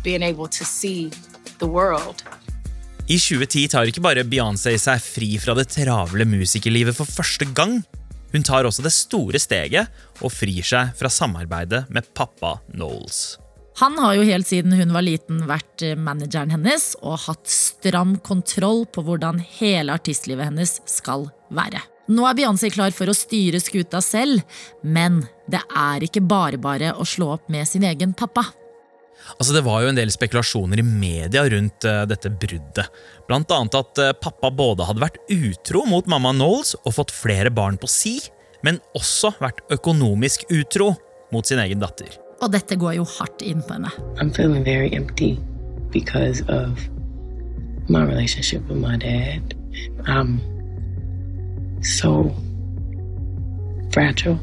being 0.03 0.21
able 0.21 0.47
to 0.47 0.65
see 0.65 1.11
the 1.59 1.69
world. 1.69 2.23
I 3.07 3.15
2010 3.15 3.69
tar 3.71 3.87
ikke 3.87 4.03
bare 4.03 4.25
Beyoncé 4.27 4.73
seg 4.81 4.99
fri 4.99 5.37
fra 5.39 5.55
det 5.55 5.69
travle 5.71 6.27
musikerlivet 6.27 6.97
for 6.97 7.07
første 7.07 7.47
gang. 7.55 7.79
Hun 8.33 8.43
tar 8.43 8.67
også 8.67 8.83
det 8.83 8.91
store 8.91 9.39
steget 9.39 9.87
og 10.19 10.33
frir 10.33 10.65
seg 10.67 10.91
fra 10.99 11.11
samarbeidet 11.11 11.85
med 11.93 12.09
pappa 12.17 12.57
Knowles. 12.73 13.37
Han 13.77 13.97
har 14.01 14.15
jo 14.17 14.25
helt 14.25 14.47
siden 14.49 14.73
hun 14.73 14.91
var 14.91 15.05
liten 15.05 15.43
vært 15.47 15.83
eh, 15.85 15.95
manageren 15.95 16.51
hennes 16.55 16.95
og 16.99 17.19
hatt 17.27 17.45
stram 17.47 18.15
kontroll 18.25 18.87
på 18.89 19.03
hvordan 19.05 19.39
hele 19.59 19.93
artistlivet 19.93 20.49
hennes 20.49 20.79
skal 20.89 21.27
være. 21.53 21.83
Nå 22.09 22.23
er 22.25 22.37
Beyoncé 22.39 22.71
klar 22.73 22.93
for 22.95 23.11
å 23.11 23.15
styre 23.15 23.59
skuta 23.61 24.01
selv, 24.01 24.41
men 24.81 25.21
det 25.51 25.61
er 25.75 26.07
ikke 26.07 26.23
bare 26.25 26.59
bare 26.59 26.93
å 26.95 27.05
slå 27.05 27.35
opp 27.35 27.51
med 27.53 27.67
sin 27.69 27.85
egen 27.85 28.15
pappa. 28.17 28.47
Altså, 29.37 29.53
det 29.55 29.65
var 29.65 29.83
jo 29.83 29.91
en 29.91 29.99
del 29.99 30.11
spekulasjoner 30.13 30.81
i 30.81 30.85
media 30.87 31.43
rundt 31.51 31.87
uh, 31.87 32.03
dette 32.09 32.31
bruddet. 32.31 32.87
Blant 33.27 33.51
annet 33.53 33.77
at 33.79 34.03
uh, 34.03 34.13
pappa 34.15 34.51
både 34.53 34.87
hadde 34.87 35.03
vært 35.03 35.19
utro 35.33 35.83
mot 35.89 36.07
mamma 36.09 36.35
Knowles 36.35 36.75
og 36.83 36.95
fått 36.99 37.15
flere 37.15 37.51
barn 37.53 37.79
på 37.81 37.89
si, 37.91 38.17
men 38.65 38.81
også 38.97 39.35
vært 39.41 39.65
økonomisk 39.73 40.47
utro. 40.53 40.95
mot 41.31 41.45
sin 41.45 41.59
egen 41.59 41.79
datter. 41.79 42.09
Og 42.41 42.51
dette 42.53 42.77
går 42.77 42.99
jo 42.99 43.05
hardt 43.17 43.41
inn 43.41 43.63
på 43.65 43.77
henne. 43.77 43.91
I'm 44.17 44.31
feeling 44.31 44.63
very 44.63 44.91
empty 44.93 45.37
because 45.91 46.41
of 46.47 46.79
my 47.89 48.03
relationship 48.03 48.67
with 48.69 48.77
my 48.77 48.97
dad. 48.97 49.55
I'm 50.05 50.39
so 51.81 52.33
fragile 53.91 54.39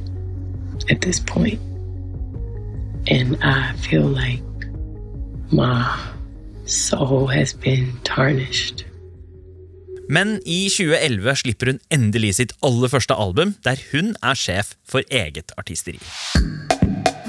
at 0.91 1.01
this 1.01 1.21
point. 1.21 1.61
And 3.07 3.37
I 3.43 3.75
feel 3.77 4.07
like 4.07 4.43
my 5.55 5.87
soul 6.67 7.27
has 7.29 7.55
been 7.55 7.93
tarnished. 8.03 8.85
Men 10.09 10.41
i 10.45 10.67
2011 10.69 11.37
slipper 11.41 11.71
hun 11.71 11.79
endelig 11.95 12.35
sitt 12.39 12.53
aller 12.67 12.91
første 12.93 13.15
album, 13.15 13.55
der 13.65 13.79
hun 13.93 14.13
er 14.23 14.35
sjef 14.37 14.75
for 14.85 15.07
eget 15.11 15.55
artisteri. 15.57 16.01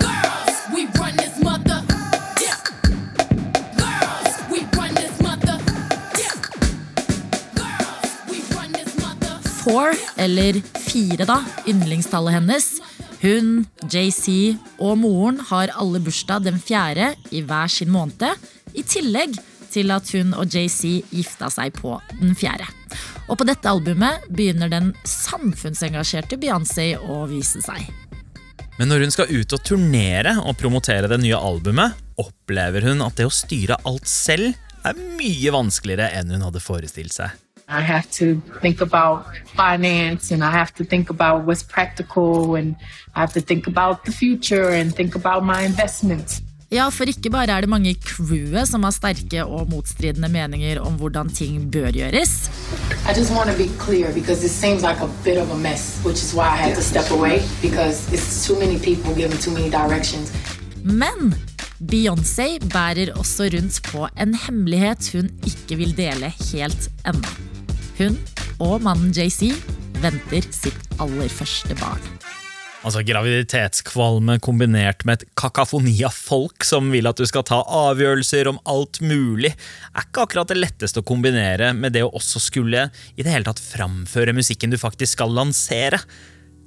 Girls, 0.02 0.58
we 0.74 0.88
run 1.00 1.14
this 1.22 1.38
mother. 1.46 1.80
Yeah. 2.42 2.58
Girls, 3.78 4.42
we 4.52 4.66
run 4.74 4.98
this 4.98 5.22
mother. 5.22 5.56
Yeah. 6.20 6.36
Girls, 7.62 8.12
we 8.32 8.42
run 8.58 8.74
this 8.74 8.98
mother. 9.00 9.38
Four, 9.62 9.94
eller 10.18 10.60
fire 10.90 11.30
da, 11.30 11.40
yndlingstallet 11.70 12.42
hennes. 12.42 12.74
Hun, 13.26 13.64
JC 13.90 14.54
og 14.78 15.00
moren 15.02 15.40
har 15.50 15.72
alle 15.80 15.98
bursdag 16.04 16.44
den 16.46 16.60
fjerde 16.62 17.08
i 17.34 17.40
hver 17.42 17.72
sin 17.74 17.90
måned. 17.90 18.36
I 18.78 18.84
tillegg 18.86 19.34
til 19.74 19.90
at 19.96 20.12
hun 20.14 20.36
og 20.38 20.54
JC 20.54 21.00
gifta 21.10 21.50
seg 21.50 21.74
på 21.74 21.96
den 22.20 22.36
fjerde. 22.38 22.68
Og 23.26 23.40
på 23.40 23.48
dette 23.50 23.72
albumet 23.72 24.28
begynner 24.30 24.70
den 24.70 24.92
samfunnsengasjerte 25.10 26.38
Beyoncé 26.38 26.92
å 27.02 27.24
vise 27.32 27.64
seg. 27.66 27.88
Men 28.78 28.92
når 28.92 29.08
hun 29.08 29.16
skal 29.16 29.34
ut 29.34 29.58
og 29.58 29.64
turnere 29.66 30.36
og 30.44 30.60
promotere 30.60 31.10
det 31.10 31.18
nye 31.24 31.40
albumet, 31.40 31.98
opplever 32.22 32.86
hun 32.92 33.02
at 33.08 33.18
det 33.18 33.26
å 33.26 33.34
styre 33.34 33.80
alt 33.90 34.06
selv 34.06 34.54
er 34.86 35.02
mye 35.18 35.56
vanskeligere 35.56 36.12
enn 36.20 36.36
hun 36.36 36.46
hadde 36.46 36.62
forestilt 36.62 37.18
seg. 37.18 37.34
I 37.68 37.82
have 37.82 38.12
to 38.12 38.42
think 38.62 38.82
about 38.82 39.26
finance 39.56 40.32
and 40.32 40.44
I 40.44 40.52
have 40.52 40.72
to 40.76 40.84
think 40.84 41.10
about 41.10 41.46
what's 41.46 41.64
practical 41.64 42.56
and 42.56 42.76
I 43.16 43.22
have 43.22 43.34
to 43.34 43.42
think 43.42 43.66
about 43.66 44.06
the 44.06 44.12
future 44.12 44.70
and 44.70 44.94
think 44.94 45.16
about 45.16 45.44
my 45.44 45.66
investments. 45.66 46.42
Ja, 46.70 46.90
for 46.90 47.10
ikke 47.10 47.30
bare 47.30 47.54
er 47.58 47.66
det 47.66 47.70
mange 47.70 47.90
i 47.90 47.98
crewet 47.98 48.68
som 48.70 48.84
har 48.86 48.94
sterke 48.94 49.46
og 49.46 49.70
motstridende 49.70 50.30
meninger 50.30 50.82
om 50.82 50.94
hvordan 51.00 51.30
ting 51.30 51.72
bør 51.72 51.90
gjøres. 51.94 52.34
I 53.10 53.18
just 53.18 53.34
want 53.34 53.50
to 53.50 53.58
be 53.58 53.70
clear 53.82 54.14
because 54.14 54.46
it 54.46 54.52
seems 54.52 54.82
like 54.84 55.02
a 55.02 55.10
bit 55.24 55.38
of 55.38 55.50
a 55.52 55.58
mess, 55.58 56.02
which 56.06 56.22
is 56.22 56.34
why 56.34 56.46
I 56.46 56.58
had 56.58 56.76
to 56.76 56.82
step 56.82 57.10
away 57.12 57.42
because 57.62 58.06
it's 58.14 58.46
too 58.48 58.60
many 58.60 58.78
people 58.78 59.16
giving 59.16 59.40
too 59.42 59.54
many 59.54 59.70
directions. 59.70 60.30
Men 60.84 61.34
Beyoncé 61.82 62.60
bærer 62.74 63.14
også 63.18 63.50
rundt 63.54 63.82
på 63.92 64.08
en 64.22 64.38
hemmelighet 64.46 65.12
hun 65.14 65.30
ikke 65.46 65.76
vil 65.76 65.98
dele 65.98 66.34
helt 66.52 66.90
ennå. 67.06 67.55
Hun 67.96 68.18
og 68.60 68.82
mannen 68.84 69.14
JC 69.16 69.54
venter 70.04 70.48
sitt 70.52 71.00
aller 71.00 71.30
første 71.32 71.76
barn. 71.80 72.04
Altså 72.86 73.02
Graviditetskvalme 73.02 74.36
kombinert 74.46 75.02
med 75.08 75.18
et 75.24 75.30
kakafoni 75.40 75.96
av 76.06 76.14
folk 76.14 76.66
som 76.68 76.92
vil 76.94 77.08
at 77.10 77.18
du 77.18 77.26
skal 77.26 77.46
ta 77.48 77.64
avgjørelser 77.64 78.50
om 78.52 78.60
alt 78.70 79.00
mulig, 79.02 79.56
er 79.56 80.06
ikke 80.06 80.26
akkurat 80.28 80.52
det 80.52 80.60
letteste 80.60 81.02
å 81.02 81.08
kombinere 81.08 81.72
med 81.74 81.96
det 81.96 82.04
å 82.06 82.12
også 82.20 82.44
skulle 82.44 82.90
i 83.16 83.26
det 83.26 83.32
hele 83.32 83.48
tatt 83.48 83.64
framføre 83.64 84.36
musikken 84.38 84.76
du 84.76 84.78
faktisk 84.78 85.18
skal 85.18 85.34
lansere. 85.34 86.04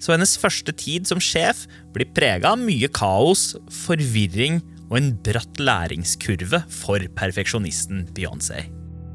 Så 0.02 0.14
hennes 0.14 0.34
første 0.40 0.74
tid 0.74 1.06
som 1.10 1.22
sjef 1.22 1.66
blir 1.94 2.10
prega 2.16 2.56
av 2.56 2.64
mye 2.64 2.90
kaos, 2.90 3.52
forvirring 3.84 4.58
og 4.88 4.98
en 4.98 5.12
bratt 5.22 5.62
læringskurve 5.62 6.64
for 6.72 7.06
perfeksjonisten 7.20 8.08
Beyoncé. 8.16 8.66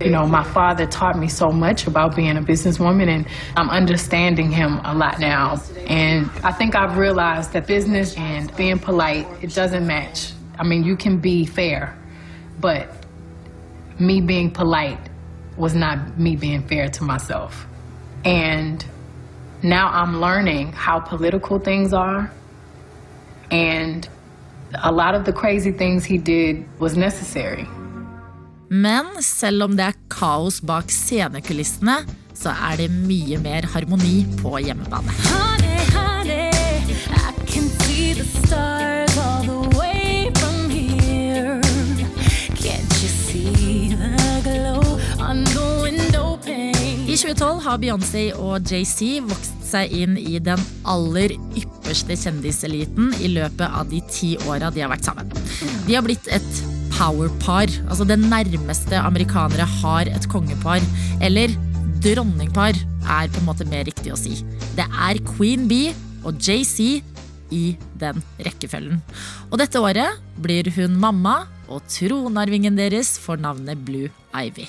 You 0.02 0.10
know, 0.10 0.28
my 0.28 0.44
father 0.44 0.86
taught 0.86 1.18
me 1.18 1.28
so 1.28 1.52
much 1.52 1.88
about 1.88 2.16
being 2.16 2.36
a 2.36 2.42
businesswoman, 2.42 3.08
and 3.08 3.28
I'm 3.56 3.70
understanding 3.70 4.52
him 4.52 4.82
a 4.84 4.94
lot 4.94 5.20
now. 5.20 5.62
And 5.88 6.30
I 6.44 6.52
think 6.52 6.76
I've 6.76 6.98
realized 6.98 7.54
that 7.54 7.68
business 7.68 8.18
and 8.18 8.54
being 8.58 8.80
polite, 8.80 9.28
it 9.42 9.54
doesn't 9.54 9.86
match. 9.86 10.34
I 10.60 10.64
mean, 10.64 10.84
you 10.84 10.98
can 10.98 11.20
be 11.20 11.46
fair, 11.46 11.98
but 12.60 12.90
me 14.00 14.20
being 14.20 14.52
polite 14.52 15.00
was 15.58 15.74
not 15.76 16.20
me 16.20 16.36
being 16.36 16.68
fair 16.68 16.90
to 16.90 17.04
myself. 17.04 17.66
And 18.26 18.84
now 19.62 19.90
I'm 19.90 20.20
learning 20.20 20.74
how 20.74 21.00
political 21.00 21.60
things 21.60 21.94
are. 21.94 22.32
And 23.52 24.08
a 24.84 24.92
lot 24.92 25.16
of 25.16 25.26
the 25.26 25.34
crazy 25.34 25.72
things 25.72 26.04
he 26.04 26.18
did 26.18 26.66
was 26.80 26.98
necessary. 26.98 27.68
Men 28.70 29.10
selv 29.22 29.68
om 29.68 29.78
det 29.78 29.86
er 29.92 29.98
kaos 30.14 30.62
bak 30.66 30.92
scenekulissene, 30.92 32.02
så 32.38 32.54
er 32.70 32.80
det 32.82 32.90
mye 32.92 33.38
mer 33.44 33.68
harmoni 33.74 34.24
på 34.42 34.58
hjemmebane. 34.64 35.14
Honey, 35.30 35.84
honey, 35.94 36.50
I 37.14 37.32
can 37.46 37.70
see 37.84 38.14
the 38.14 38.26
stars 38.26 39.18
all 39.18 39.44
the 39.44 39.78
way 39.78 40.32
from 40.40 40.70
here. 40.70 41.62
Can't 42.58 42.92
you 43.04 43.12
see 43.12 43.94
the 43.94 44.42
glow 44.44 44.82
on 45.22 45.44
the 45.44 45.68
window 45.84 46.38
pane? 46.38 46.74
I 47.08 47.16
2012 47.16 47.64
har 47.64 47.78
Beyoncé 47.78 48.26
og 48.34 48.66
JC 48.66 49.22
vokst 49.22 49.60
seg 49.70 49.94
inn 49.94 50.18
i 50.18 50.40
den 50.44 50.62
aller 50.90 51.36
ypperste 51.58 52.18
kjendiseliten 52.18 53.14
i 53.22 53.30
løpet 53.34 53.68
av 53.70 53.90
de 53.90 54.02
ti 54.10 54.36
åra 54.48 54.74
de 54.74 54.84
har 54.84 54.92
vært 54.94 55.06
sammen. 55.08 55.30
De 55.88 55.96
har 55.98 56.06
blitt 56.06 56.30
et 56.34 56.64
powerpar, 56.94 57.72
altså 57.90 58.06
det 58.08 58.20
nærmeste 58.22 59.00
amerikanere 59.00 59.68
har 59.82 60.10
et 60.12 60.28
kongepar. 60.32 60.84
Eller 61.24 61.54
dronningpar 62.04 62.78
er 62.78 63.32
på 63.32 63.42
en 63.42 63.48
måte 63.48 63.68
mer 63.70 63.86
riktig 63.88 64.14
å 64.14 64.20
si. 64.20 64.40
Det 64.78 64.86
er 64.86 65.22
Queen 65.34 65.68
Bee 65.70 65.94
og 66.24 66.40
JC 66.40 67.02
i 67.54 67.66
den 68.02 68.22
rekkefølgen. 68.46 69.02
Og 69.52 69.60
dette 69.62 69.82
året 69.82 70.22
blir 70.42 70.70
hun 70.78 70.96
mamma, 71.00 71.44
og 71.72 71.86
tronarvingen 71.90 72.78
deres 72.78 73.16
får 73.22 73.40
navnet 73.42 73.80
Blue 73.88 74.10
Ivy. 74.36 74.68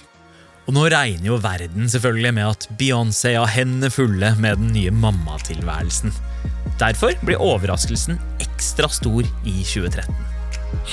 Og 0.64 0.76
nå 0.76 0.86
regner 0.88 1.26
jo 1.28 1.40
verden 1.44 1.90
selvfølgelig 1.92 2.34
med 2.38 2.46
at 2.54 2.68
Beyoncé 2.80 3.34
har 3.36 3.50
hendene 3.52 3.90
fulle 3.92 4.30
med 4.40 4.62
den 4.62 4.70
nye 4.76 4.94
mammatilværelsen. 4.96 6.14
Derfor 6.80 7.12
blir 7.24 7.42
overraskelsen 7.42 8.16
ekstra 8.42 8.88
stor 8.88 9.26
i 9.44 9.58
2013. 9.60 10.33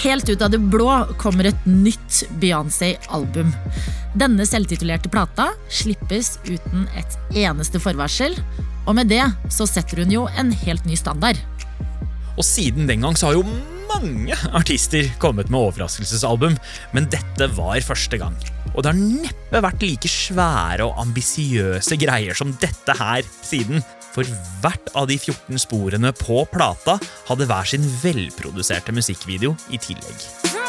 Helt 0.01 0.29
ut 0.29 0.41
av 0.41 0.51
det 0.53 0.59
blå 0.71 0.89
kommer 1.21 1.49
et 1.49 1.65
nytt 1.67 2.23
Beyoncé-album. 2.41 3.51
Denne 4.19 4.45
selvtitulerte 4.47 5.11
plata 5.11 5.51
slippes 5.71 6.37
uten 6.47 6.87
et 6.99 7.17
eneste 7.43 7.81
forvarsel, 7.81 8.35
og 8.87 8.97
med 8.97 9.11
det 9.11 9.23
så 9.53 9.67
setter 9.69 10.03
hun 10.03 10.13
jo 10.13 10.25
en 10.39 10.51
helt 10.63 10.87
ny 10.89 10.97
standard. 10.99 11.39
Og 12.37 12.45
siden 12.47 12.87
den 12.89 13.03
gang 13.05 13.17
så 13.19 13.29
har 13.29 13.39
jo 13.39 13.45
mange 13.91 14.35
artister 14.55 15.07
kommet 15.21 15.51
med 15.51 15.59
overraskelsesalbum, 15.59 16.55
men 16.95 17.09
dette 17.11 17.49
var 17.57 17.81
første 17.85 18.19
gang. 18.21 18.35
Og 18.71 18.83
det 18.83 18.93
har 18.93 18.99
neppe 18.99 19.63
vært 19.65 19.83
like 19.83 20.11
svære 20.11 20.87
og 20.87 20.99
ambisiøse 21.03 21.97
greier 21.99 22.37
som 22.37 22.53
dette 22.61 22.95
her 22.99 23.27
siden. 23.43 23.83
For 24.12 24.28
hvert 24.62 24.91
av 24.97 25.08
de 25.12 25.17
14 25.19 25.62
sporene 25.63 26.12
på 26.19 26.43
plata 26.52 26.97
hadde 27.30 27.47
hver 27.50 27.69
sin 27.74 27.86
velproduserte 28.04 28.95
musikkvideo 28.95 29.56
i 29.71 29.80
tillegg. 29.82 30.61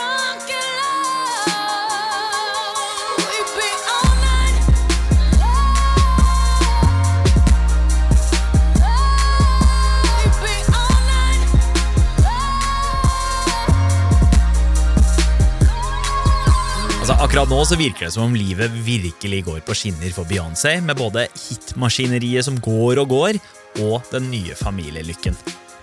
Altså 17.12 17.26
Akkurat 17.26 17.50
nå 17.52 17.58
så 17.68 17.76
virker 17.76 18.06
det 18.06 18.14
som 18.14 18.30
om 18.30 18.32
livet 18.32 18.72
virkelig 18.86 19.42
går 19.44 19.58
på 19.66 19.74
skinner 19.76 20.14
for 20.16 20.24
Beyoncé, 20.24 20.78
med 20.80 20.96
både 20.96 21.26
hitmaskineriet 21.36 22.46
som 22.46 22.56
går 22.56 23.02
og 23.02 23.10
går, 23.10 23.38
og 23.84 24.06
den 24.08 24.30
nye 24.32 24.56
familielykken. 24.56 25.36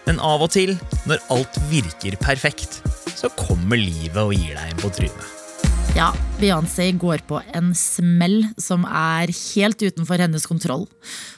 Men 0.08 0.18
av 0.26 0.42
og 0.42 0.50
til, 0.56 0.74
når 1.06 1.22
alt 1.36 1.60
virker 1.70 2.18
perfekt, 2.18 2.80
så 3.14 3.30
kommer 3.38 3.78
livet 3.78 4.18
og 4.18 4.34
gir 4.34 4.58
deg 4.58 4.72
en 4.72 4.82
på 4.82 4.90
trynet. 4.98 5.36
Ja, 5.94 6.10
Beyoncé 6.42 6.90
går 6.98 7.22
på 7.30 7.44
en 7.54 7.76
smell 7.78 8.40
som 8.58 8.90
er 8.90 9.30
helt 9.30 9.86
utenfor 9.86 10.26
hennes 10.26 10.50
kontroll. 10.50 10.88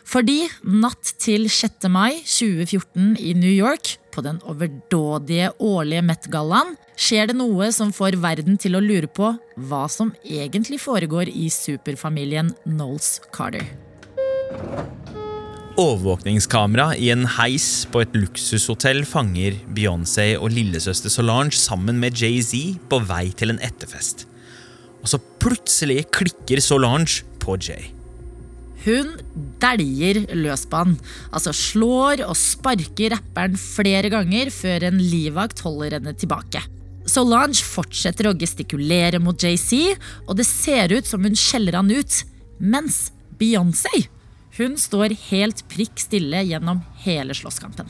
Fordi 0.08 0.46
natt 0.64 1.18
til 1.20 1.52
6. 1.52 1.92
mai 1.92 2.22
2014 2.24 3.18
i 3.20 3.36
New 3.36 3.52
York, 3.52 3.98
på 4.12 4.24
den 4.26 4.40
overdådige 4.48 5.52
årlige 5.60 6.06
Met-gallaen, 6.06 6.76
skjer 7.00 7.32
det 7.32 7.38
noe 7.40 7.72
som 7.76 7.94
får 7.96 8.20
verden 8.22 8.60
til 8.62 8.78
å 8.78 8.84
lure 8.84 9.10
på 9.10 9.34
hva 9.70 9.86
som 9.92 10.14
egentlig 10.24 10.82
foregår 10.84 11.32
i 11.32 11.50
superfamilien 11.54 12.54
Knowles 12.66 13.20
Carter. 13.34 13.66
overvåkningskamera 15.82 16.96
i 17.00 17.10
en 17.14 17.24
heis 17.38 17.86
på 17.92 18.04
et 18.04 18.16
luksushotell 18.18 19.04
fanger 19.08 19.56
Beyoncé 19.76 20.34
og 20.38 20.52
lillesøster 20.54 21.14
Solange 21.14 21.58
sammen 21.58 22.00
med 22.02 22.20
Jay-Z 22.20 22.78
på 22.92 23.00
vei 23.08 23.32
til 23.38 23.54
en 23.54 23.62
etterfest. 23.64 24.28
Og 25.02 25.10
så 25.14 25.22
plutselig 25.42 26.04
klikker 26.14 26.62
Solange 26.62 27.24
på 27.42 27.58
Jay. 27.58 27.90
Hun 28.86 29.14
dæljer 29.62 30.24
løs 30.38 30.66
på 30.70 30.82
han. 30.82 30.96
Altså 31.30 31.54
slår 31.54 32.24
og 32.26 32.38
sparker 32.40 33.14
rapperen 33.16 33.58
flere 33.60 34.10
ganger 34.14 34.50
før 34.54 34.88
en 34.90 35.02
livvakt 35.02 35.62
holder 35.66 36.00
henne 36.00 36.16
tilbake. 36.18 36.64
Solange 37.10 37.66
fortsetter 37.66 38.30
å 38.30 38.36
gestikulere 38.38 39.20
mot 39.22 39.38
JC, 39.38 39.98
og 40.28 40.38
det 40.38 40.48
ser 40.48 40.94
ut 40.94 41.08
som 41.10 41.24
hun 41.26 41.38
skjeller 41.38 41.78
han 41.78 41.92
ut. 41.92 42.22
Mens 42.62 43.10
Beyoncé 43.40 44.08
hun 44.58 44.76
står 44.78 45.16
helt 45.30 45.64
prikk 45.72 46.02
stille 46.02 46.42
gjennom 46.44 46.82
hele 47.06 47.36
slåsskampen. 47.38 47.88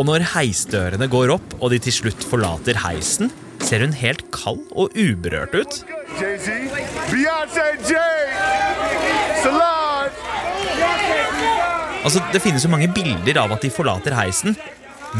Og 0.00 0.06
når 0.08 0.24
heisdørene 0.32 1.06
går 1.12 1.34
opp 1.36 1.54
og 1.60 1.70
de 1.72 1.78
til 1.84 1.94
slutt 1.94 2.24
forlater 2.26 2.80
heisen, 2.82 3.30
ser 3.62 3.84
hun 3.84 3.94
helt 3.94 4.24
kald 4.34 4.64
og 4.74 4.96
uberørt 4.98 5.54
ut. 5.54 5.82
Jay-Z, 6.20 6.48
Beyoncé 7.10 7.66
Jay, 7.88 8.20
Solange. 9.42 10.12
Altså, 12.04 12.20
Det 12.32 12.42
finnes 12.42 12.64
jo 12.64 12.70
mange 12.70 12.88
bilder 12.92 13.38
av 13.44 13.52
at 13.52 13.62
de 13.62 13.70
forlater 13.70 14.14
heisen. 14.16 14.56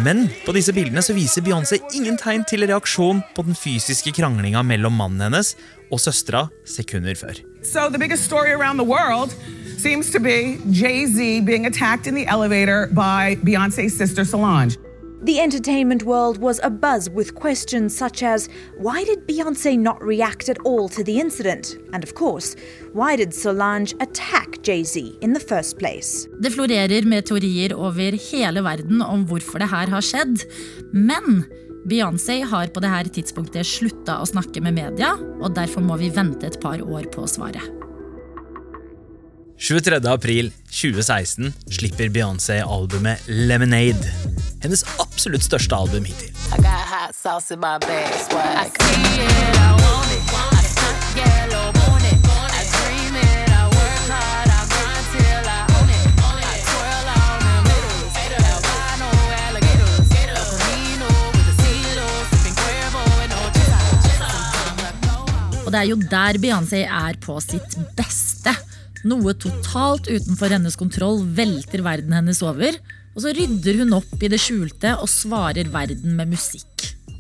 Men 0.04 0.24
på 0.46 0.54
disse 0.56 0.72
bildene 0.72 1.02
så 1.04 1.12
viser 1.14 1.44
Beyoncé 1.44 1.78
ingen 1.94 2.16
tegn 2.16 2.44
til 2.48 2.64
reaksjon 2.66 3.20
på 3.36 3.44
den 3.44 3.54
fysiske 3.56 4.12
kranglinga 4.16 4.62
mellom 4.64 4.96
mannen 4.96 5.20
hennes 5.20 5.54
og 5.92 6.00
søstera 6.00 6.46
sekunder 6.64 7.14
før. 7.14 7.42
So 7.62 7.88
the 7.90 7.98
biggest 7.98 8.24
story 8.24 8.52
around 8.52 8.78
the 8.80 8.88
world 8.88 9.34
seems 9.78 10.10
to 10.10 10.18
be 10.20 10.58
Jay-Z 10.70 11.44
being 11.44 11.66
attacked 11.66 12.06
in 12.06 12.14
the 12.14 12.26
elevator 12.26 12.88
by 12.92 13.36
Beyonce's 13.44 13.92
sister 13.96 14.24
Solange. 14.24 14.76
The 15.24 15.38
entertainment 15.38 16.02
world 16.02 16.38
was 16.38 16.58
abuzz 16.60 17.08
with 17.08 17.36
questions 17.36 17.96
such 17.96 18.24
as 18.24 18.48
why 18.76 19.04
did 19.04 19.24
Beyonce 19.24 19.78
not 19.78 20.02
react 20.02 20.48
at 20.48 20.58
all 20.64 20.88
to 20.88 21.04
the 21.04 21.20
incident? 21.20 21.76
And 21.92 22.02
of 22.02 22.14
course, 22.14 22.56
why 22.92 23.14
did 23.14 23.32
Solange 23.32 23.94
attack 24.00 24.62
Jay 24.62 24.82
Z 24.82 25.16
in 25.20 25.32
the 25.32 25.40
first 25.40 25.78
place? 25.78 26.26
Det 26.40 26.50
florerer 26.50 27.06
med 27.06 27.26
teorier 27.26 27.74
over 27.74 28.18
hele 28.32 28.64
verden 28.66 29.02
om 29.02 29.22
hvorfor 29.30 29.62
det 29.62 29.70
her 29.70 29.86
har 29.94 30.02
skjedd. 30.02 30.42
Men 30.92 31.44
Beyoncé 31.86 32.40
har 32.42 32.74
på 32.74 32.82
dette 32.82 33.14
tidspunktet 33.14 33.66
slutta 33.66 34.18
å 34.18 34.26
snakke 34.26 34.58
med 34.62 34.74
media, 34.74 35.14
og 35.38 35.54
derfor 35.54 35.86
må 35.86 36.02
vi 36.02 36.10
vente 36.10 36.50
et 36.50 36.58
par 36.62 36.82
år 36.82 37.06
på 37.14 37.30
svaret. 37.30 37.81
23. 39.62 40.06
april 40.10 40.52
2016 40.70 41.52
slipper 41.70 42.08
Beyoncé 42.08 42.62
albumet 42.66 43.18
Lemonade. 43.26 44.10
Hennes 44.62 44.82
absolutt 44.98 45.44
største 45.46 45.76
album 45.76 46.04
hittil. 46.04 46.34
Og 65.62 65.70
det 65.70 65.78
er 65.78 65.88
jo 65.88 65.96
der 66.10 66.42
Beyoncé 66.42 66.82
er 66.82 67.22
på 67.22 67.38
sitt 67.40 67.78
beste. 67.94 68.31
Noe 69.08 69.34
totalt 69.34 70.06
utenfor 70.06 70.52
hennes 70.54 70.78
kontroll 70.78 71.22
velter 71.36 71.82
verden 71.82 72.14
hennes 72.14 72.42
over. 72.46 72.76
Og 73.12 73.24
så 73.24 73.32
rydder 73.36 73.82
hun 73.82 73.96
opp 73.98 74.14
i 74.22 74.30
det 74.32 74.40
skjulte 74.40 74.94
og 74.96 75.10
svarer 75.10 75.68
verden 75.72 76.14
med 76.16 76.32
musikk. 76.32 76.68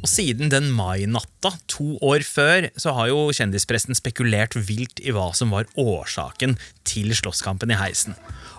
Og 0.02 0.10
siden 0.10 0.50
den 0.50 0.70
mainatta 0.74 1.52
to 1.70 1.94
år 2.02 2.24
før, 2.26 2.66
så 2.74 2.94
har 2.96 3.10
jo 3.12 3.28
kjendispressen 3.34 3.94
spekulert 3.94 4.56
vilt 4.58 5.02
i 5.02 5.14
hva 5.14 5.28
som 5.36 5.54
var 5.54 5.68
årsaken 5.78 6.56
til 6.88 7.14
slåsskampen 7.14 7.70
i 7.70 7.78
heisen. 7.78 8.16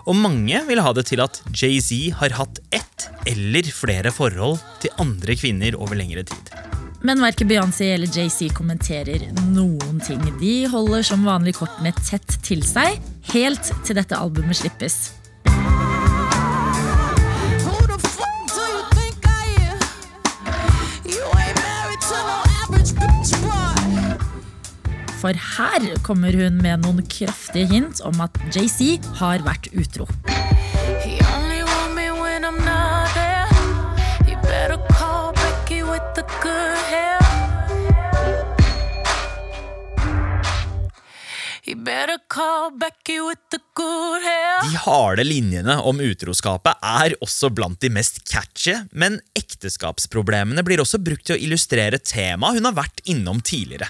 Og 0.08 0.16
mange 0.16 0.62
vil 0.68 0.80
ha 0.84 0.94
det 0.96 1.06
til 1.10 1.24
at 1.24 1.42
Jay-Z 1.52 2.16
har 2.20 2.36
hatt 2.38 2.62
ett 2.72 3.08
eller 3.28 3.68
flere 3.72 4.12
forhold 4.14 4.60
til 4.84 4.96
andre 5.00 5.36
kvinner 5.36 5.76
over 5.76 6.00
lengre 6.00 6.24
tid. 6.28 6.73
Men 7.04 7.20
verken 7.20 7.48
Beyoncé 7.48 7.90
eller 7.92 8.08
JC 8.08 8.48
kommenterer 8.56 9.26
noen 9.52 9.98
ting. 10.00 10.22
De 10.40 10.52
holder 10.72 11.02
som 11.04 11.26
vanlig 11.28 11.52
kortene 11.58 11.92
tett 11.98 12.38
til 12.46 12.64
seg, 12.64 12.96
helt 13.28 13.68
til 13.84 13.98
dette 13.98 14.16
albumet 14.16 14.56
slippes. 14.56 15.12
For 25.20 25.32
her 25.32 25.84
kommer 26.04 26.32
hun 26.36 26.56
med 26.64 26.84
noen 26.84 27.04
kraftige 27.04 27.68
hint 27.68 28.00
om 28.04 28.24
at 28.24 28.40
JC 28.56 28.96
har 29.20 29.44
vært 29.44 29.68
utro. 29.76 30.08
De 44.64 44.80
harde 44.84 45.24
linjene 45.24 45.76
om 45.88 46.02
utroskapet 46.04 46.82
er 46.84 47.14
også 47.24 47.50
blant 47.54 47.80
de 47.80 47.90
mest 47.92 48.20
catchy, 48.28 48.76
men 48.92 49.20
ekteskapsproblemene 49.38 50.64
blir 50.66 50.82
også 50.84 51.00
brukt 51.00 51.26
til 51.28 51.38
å 51.38 51.40
illustrere 51.46 52.00
temaet 52.02 52.58
hun 52.58 52.68
har 52.68 52.76
vært 52.76 53.00
innom 53.08 53.40
tidligere. 53.40 53.88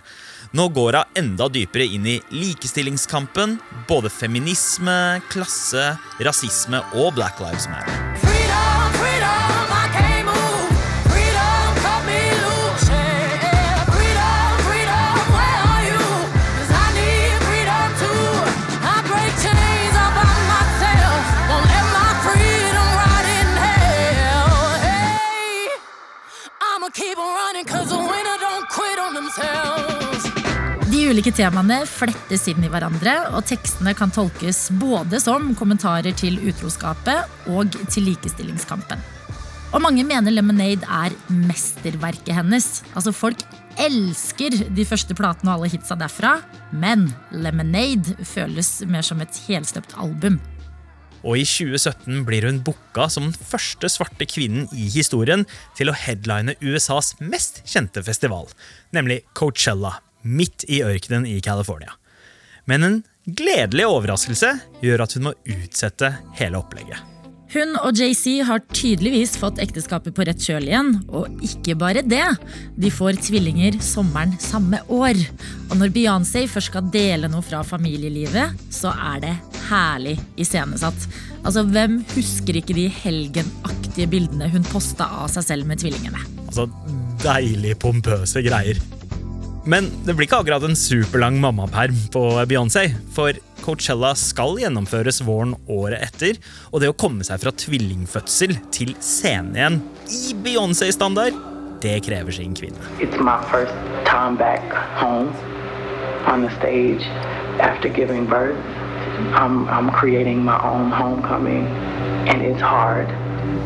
Nå 0.55 0.69
går 0.77 1.01
hun 1.01 1.19
enda 1.25 1.49
dypere 1.51 1.89
inn 1.97 2.07
i 2.07 2.21
likestillingskampen, 2.35 3.59
både 3.91 4.13
feminisme, 4.13 5.19
klasse, 5.35 5.95
rasisme 6.23 6.85
og 6.95 7.17
Black 7.19 7.43
Lives 7.43 7.67
Matter. 7.73 8.34
Ulike 31.15 31.31
temaene 31.31 31.85
flettes 31.87 32.49
inn 32.51 32.65
i 32.67 32.69
hverandre, 32.73 33.13
og 33.37 33.45
tekstene 33.47 33.93
kan 33.95 34.11
tolkes 34.11 34.67
både 34.81 35.21
som 35.23 35.53
kommentarer 35.55 36.15
til 36.19 36.41
utroskapet 36.43 37.51
og 37.55 37.77
til 37.93 38.09
likestillingskampen. 38.09 38.99
Og 39.75 39.83
mange 39.83 40.03
mener 40.07 40.35
Lemonade 40.35 40.83
er 40.83 41.15
mesterverket 41.31 42.35
hennes. 42.35 42.67
Altså 42.95 43.13
Folk 43.15 43.45
elsker 43.79 44.57
de 44.75 44.87
første 44.87 45.15
platene 45.19 45.53
og 45.53 45.63
alle 45.63 45.71
hitsa 45.77 45.95
derfra, 45.99 46.41
men 46.75 47.07
Lemonade 47.31 48.17
føles 48.27 48.81
mer 48.91 49.07
som 49.07 49.23
et 49.23 49.39
helstøpt 49.47 49.95
album. 50.03 50.41
Og 51.25 51.39
i 51.41 51.45
2017 51.47 52.25
blir 52.27 52.49
hun 52.49 52.59
booka 52.67 53.07
som 53.13 53.31
den 53.31 53.39
første 53.39 53.89
svarte 53.93 54.27
kvinnen 54.29 54.67
i 54.75 54.91
historien 54.93 55.47
til 55.79 55.91
å 55.91 55.97
headline 55.97 56.59
USAs 56.59 57.15
mest 57.23 57.63
kjente 57.71 58.03
festival, 58.05 58.51
nemlig 58.95 59.23
Coachella, 59.33 59.95
midt 60.25 60.67
i 60.69 60.83
ørkenen 60.85 61.29
i 61.29 61.39
California. 61.45 61.95
Men 62.69 62.85
en 62.87 63.01
gledelig 63.25 63.87
overraskelse 63.89 64.55
gjør 64.85 65.05
at 65.05 65.17
hun 65.17 65.29
må 65.29 65.35
utsette 65.45 66.17
hele 66.41 66.61
opplegget. 66.61 67.01
Hun 67.55 67.77
og 67.87 67.95
JC 67.95 68.41
har 68.43 68.65
tydeligvis 68.75 69.37
fått 69.39 69.61
ekteskapet 69.63 70.15
på 70.17 70.25
rett 70.27 70.41
kjøl 70.43 70.65
igjen, 70.67 70.89
og 71.07 71.31
ikke 71.45 71.77
bare 71.79 72.03
det. 72.03 72.25
De 72.75 72.91
får 72.91 73.21
tvillinger 73.29 73.77
sommeren 73.85 74.35
samme 74.43 74.81
år. 74.91 75.21
Og 75.69 75.77
når 75.79 75.93
Beyoncé 75.95 76.49
først 76.51 76.73
skal 76.73 76.89
dele 76.91 77.31
noe 77.31 77.47
fra 77.47 77.63
familielivet, 77.67 78.59
så 78.75 78.91
er 79.13 79.23
det 79.23 79.35
herlig 79.69 80.17
iscenesatt. 80.41 81.07
Altså, 81.45 81.63
hvem 81.69 82.01
husker 82.17 82.59
ikke 82.59 82.75
de 82.75 82.89
helgenaktige 82.91 84.11
bildene 84.11 84.51
hun 84.51 84.67
posta 84.73 85.07
av 85.23 85.31
seg 85.37 85.47
selv 85.47 85.71
med 85.71 85.85
tvillingene? 85.85 86.27
Altså, 86.49 86.67
deilig 87.23 87.79
pompøse 87.85 88.43
greier. 88.43 88.83
Men 89.65 89.89
det 90.05 90.13
blir 90.13 90.27
ikke 90.29 90.43
akkurat 90.43 90.65
en 90.67 90.77
superlang 90.77 91.39
mammaperm 91.41 91.97
på 92.13 92.23
Beyoncé, 92.51 92.91
for 93.17 93.33
Coachella 93.65 94.11
skal 94.19 94.59
gjennomføres 94.61 95.23
våren 95.25 95.55
året 95.73 96.03
etter, 96.05 96.37
og 96.69 96.83
det 96.83 96.91
å 96.93 96.97
komme 97.01 97.25
seg 97.25 97.41
fra 97.41 97.53
tvillingfødsel 97.65 98.59
til 98.75 98.93
scenen 99.01 99.57
igjen 99.57 99.79
i 100.13 100.35
Beyoncé-standard, 100.45 101.39
det 101.81 101.97
krever 102.05 102.37
sin 102.37 102.53
kvinne. 102.57 102.77
It's 103.01 103.17
my 103.17 103.41
first 103.49 103.73
time 104.05 104.37
back 104.37 104.69
home 105.01 105.33
on 106.29 106.45
the 106.45 106.53
stage 106.61 107.09
after 107.57 107.89
giving 107.89 108.27
birth. 108.29 108.61
I'm, 109.33 109.69
I'm 109.69 109.91
creating 109.91 110.45
my 110.45 110.61
own 110.61 110.91
homecoming, 110.93 111.67
and 112.29 112.43
it's 112.43 112.61
hard. 112.61 113.09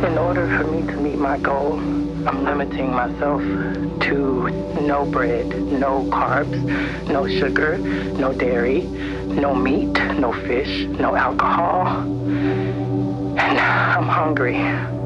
In 0.07 0.17
order 0.17 0.47
for 0.59 0.71
me 0.71 0.87
to 0.93 1.01
meet 1.01 1.19
my 1.19 1.39
goal, 1.39 1.81
I'm 2.29 2.45
limiting 2.45 2.93
myself 2.93 3.41
to 3.41 4.51
no 4.83 5.07
bread, 5.07 5.49
no 5.49 6.05
carbs, 6.11 6.63
no 7.09 7.27
sugar, 7.27 7.79
no 7.79 8.35
dairy, 8.35 8.83
no 8.83 9.55
meat, 9.55 9.95
no 10.19 10.35
fish, 10.35 10.85
no 10.89 11.17
alcohol. 11.17 11.87
And 12.03 13.59
I'm 13.59 14.09
hungry. 14.09 14.98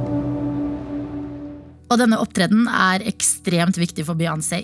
Og 1.92 1.98
denne 2.00 2.16
opptredenen 2.22 2.68
er 2.72 3.02
ekstremt 3.04 3.76
viktig 3.76 4.06
for 4.08 4.16
Beyoncé. 4.16 4.62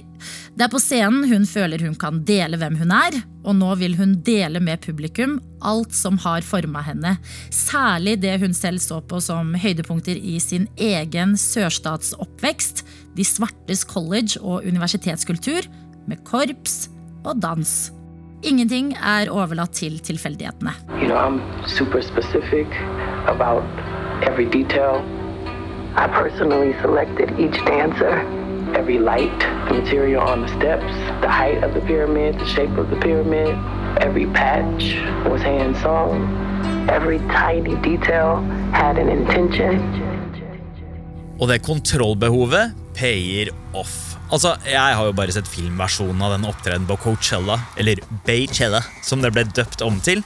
Det 0.56 0.64
er 0.64 0.70
på 0.72 0.80
scenen 0.80 1.26
hun 1.28 1.44
føler 1.48 1.82
hun 1.84 1.96
kan 2.00 2.22
dele 2.24 2.56
hvem 2.56 2.78
hun 2.80 2.94
er, 2.94 3.18
og 3.44 3.58
nå 3.58 3.74
vil 3.82 3.98
hun 3.98 4.14
dele 4.24 4.62
med 4.64 4.80
publikum 4.80 5.36
alt 5.60 5.92
som 5.92 6.16
har 6.24 6.46
forma 6.46 6.80
henne. 6.86 7.16
Særlig 7.52 8.16
det 8.22 8.38
hun 8.40 8.56
selv 8.56 8.80
så 8.80 9.02
på 9.04 9.20
som 9.20 9.52
høydepunkter 9.60 10.16
i 10.16 10.38
sin 10.40 10.64
egen 10.80 11.36
sørstatsoppvekst, 11.36 12.84
de 13.18 13.28
svartes 13.28 13.84
college- 13.84 14.40
og 14.40 14.64
universitetskultur, 14.64 15.68
med 16.08 16.24
korps 16.24 16.88
og 17.26 17.42
dans. 17.44 17.92
Ingenting 18.46 18.94
er 18.96 19.28
overlatt 19.28 19.76
til 19.76 19.98
tilfeldighetene. 20.00 20.72
You 20.96 21.08
know, 21.12 21.28
I 25.98 26.06
personally 26.06 26.78
selected 26.80 27.28
each 27.40 27.58
dancer, 27.66 28.22
every 28.78 29.00
light, 29.00 29.40
the 29.66 29.74
material 29.82 30.22
on 30.22 30.42
the 30.42 30.50
steps, 30.54 30.94
the 31.22 31.28
height 31.28 31.64
of 31.66 31.74
the 31.74 31.80
pyramid, 31.90 32.38
the 32.38 32.46
shape 32.46 32.70
of 32.78 32.88
the 32.88 33.00
pyramid. 33.02 33.50
Every 33.98 34.26
patch 34.26 34.94
was 35.26 35.42
hand 35.42 35.74
sewn. 35.82 36.22
Every 36.88 37.18
tiny 37.34 37.74
detail 37.82 38.36
had 38.70 38.94
an 39.02 39.08
intention. 39.08 39.82
Og 41.40 41.50
det 41.50 41.64
kontrollbehovet 41.66 42.78
payer 42.94 43.50
off. 43.74 44.14
Altså, 44.30 44.54
Jeg 44.70 44.94
har 44.94 45.04
jo 45.04 45.12
bare 45.12 45.34
sett 45.34 45.50
filmversjonen 45.50 46.22
av 46.22 46.36
den 46.36 46.46
opptredenen 46.46 46.86
på 46.86 46.98
Coachella, 47.08 47.58
eller 47.76 47.98
Baychella, 48.26 48.84
som 49.02 49.22
det 49.24 49.32
ble 49.34 49.48
døpt 49.50 49.82
om 49.82 49.98
til. 50.04 50.22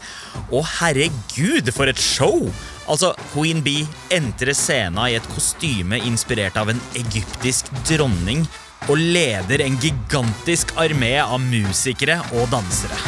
Og 0.51 0.67
herregud, 0.81 1.73
for 1.73 1.89
et 1.89 2.01
show! 2.01 2.53
Altså, 2.93 3.15
Queen 3.33 3.63
Bee 3.65 3.87
entrer 4.13 4.53
scenen 4.53 5.01
i 5.09 5.15
et 5.17 5.29
kostyme 5.33 5.97
inspirert 6.05 6.59
av 6.61 6.69
en 6.69 6.81
egyptisk 6.99 7.71
dronning 7.89 8.45
og 8.91 8.99
leder 9.01 9.63
en 9.65 9.79
gigantisk 9.81 10.75
armé 10.77 11.15
av 11.23 11.41
musikere 11.41 12.19
og 12.37 12.51
dansere. 12.53 12.99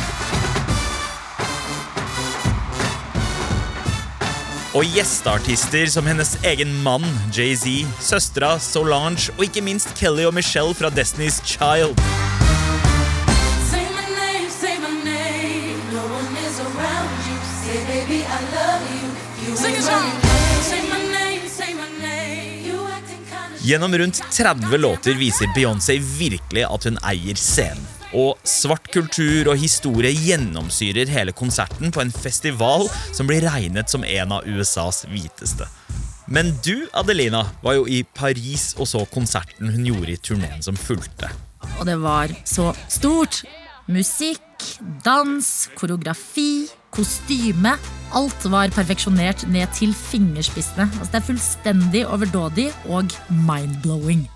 Og 4.74 4.88
gjesteartister 4.96 5.92
som 5.92 6.08
hennes 6.08 6.32
egen 6.48 6.72
mann 6.82 7.04
Jay-Z, 7.28 7.84
søstera 8.02 8.56
Solange 8.62 9.36
og 9.36 9.44
ikke 9.50 9.62
minst 9.68 9.92
Kelly 10.00 10.24
og 10.24 10.34
Michelle 10.34 10.74
fra 10.74 10.90
Destiny's 10.96 11.44
Child. 11.44 11.94
Gjennom 23.64 23.94
rundt 23.98 24.22
30 24.30 24.78
låter 24.78 25.14
viser 25.14 25.46
Beyoncé 25.56 25.94
virkelig 26.18 26.66
at 26.68 26.84
hun 26.84 26.98
eier 27.00 27.38
scenen. 27.40 27.86
Og 28.12 28.36
svart 28.44 28.90
kultur 28.92 29.48
og 29.48 29.56
historie 29.56 30.10
gjennomsyrer 30.12 31.08
hele 31.08 31.32
konserten 31.32 31.88
på 31.88 32.02
en 32.02 32.12
festival 32.12 32.84
som 33.16 33.26
blir 33.26 33.40
regnet 33.48 33.88
som 33.88 34.04
en 34.04 34.34
av 34.36 34.44
USAs 34.44 35.06
hviteste. 35.08 35.64
Men 36.28 36.52
du, 36.60 36.84
Adelina, 36.92 37.40
var 37.64 37.78
jo 37.78 37.88
i 37.88 38.02
Paris 38.04 38.74
og 38.76 38.90
så 38.90 39.06
konserten 39.08 39.72
hun 39.72 39.88
gjorde 39.88 40.12
i 40.12 40.20
turneen 40.20 40.60
som 40.60 40.76
fulgte. 40.76 41.32
Og 41.80 41.88
det 41.88 41.96
var 42.04 42.36
så 42.44 42.68
stort. 42.92 43.46
Musikk, 43.88 44.60
dans, 45.08 45.48
koreografi, 45.80 46.66
kostyme. 46.94 47.74
Alt 48.14 48.46
var 48.50 48.70
perfeksjonert 48.74 49.46
ned 49.50 49.70
til 49.74 49.94
fingerspissene. 49.96 50.86
Altså, 50.86 51.10
det 51.10 51.20
er 51.20 51.28
fullstendig 51.28 52.06
overdådig 52.06 52.70
og 52.86 53.10
mind-blowing. 53.30 54.28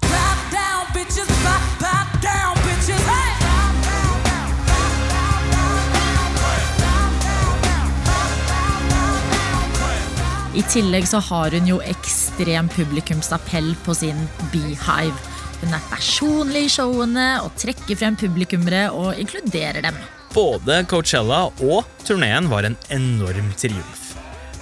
I 10.58 10.62
tillegg 10.66 11.06
så 11.06 11.20
har 11.22 11.54
hun 11.54 11.68
jo 11.70 11.78
ekstrem 11.86 12.66
publikumsappell 12.74 13.76
på 13.86 13.94
sin 13.94 14.24
Beehive. 14.50 15.14
Hun 15.60 15.74
er 15.74 15.88
personlig 15.90 16.64
i 16.66 16.72
showene 16.72 17.28
og 17.44 17.54
trekker 17.58 17.98
frem 17.98 18.18
publikummere 18.18 18.88
og 18.90 19.18
inkluderer 19.22 19.84
dem. 19.86 19.98
Både 20.38 20.84
Coachella 20.86 21.48
og 21.66 21.86
turneen 22.06 22.46
var 22.46 22.62
en 22.62 22.76
enorm 22.94 23.46
triumf. 23.58 24.02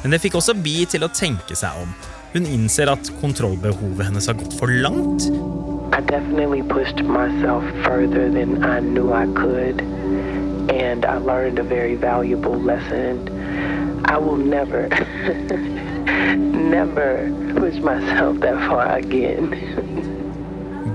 Men 0.01 0.15
det 0.15 0.23
fikk 0.23 0.39
også 0.39 0.55
Bee 0.65 0.87
til 0.89 1.03
å 1.05 1.11
tenke 1.13 1.53
seg 1.59 1.83
om. 1.83 1.91
Hun 2.33 2.47
innser 2.49 2.89
at 2.89 3.11
kontrollbehovet 3.21 4.07
hennes 4.07 4.29
har 4.31 4.39
gått 4.41 4.55
for 4.57 4.73
langt. 4.73 5.27
I 5.93 6.01
definitely 6.01 6.63
pushed 6.63 7.03
myself 7.05 7.67
further 7.85 8.31
than 8.33 8.65
I 8.65 8.81
knew 8.81 9.13
I 9.13 9.27
could, 9.37 9.83
and 10.73 11.05
I 11.05 11.19
learned 11.19 11.59
a 11.59 11.67
very 11.69 11.95
valuable 11.95 12.57
lesson. 12.57 13.21
I 14.09 14.17
will 14.17 14.41
never, 14.41 14.89
never 16.77 17.29
push 17.53 17.77
myself 17.85 18.41
that 18.41 18.57
far 18.65 18.97
again. 18.97 19.53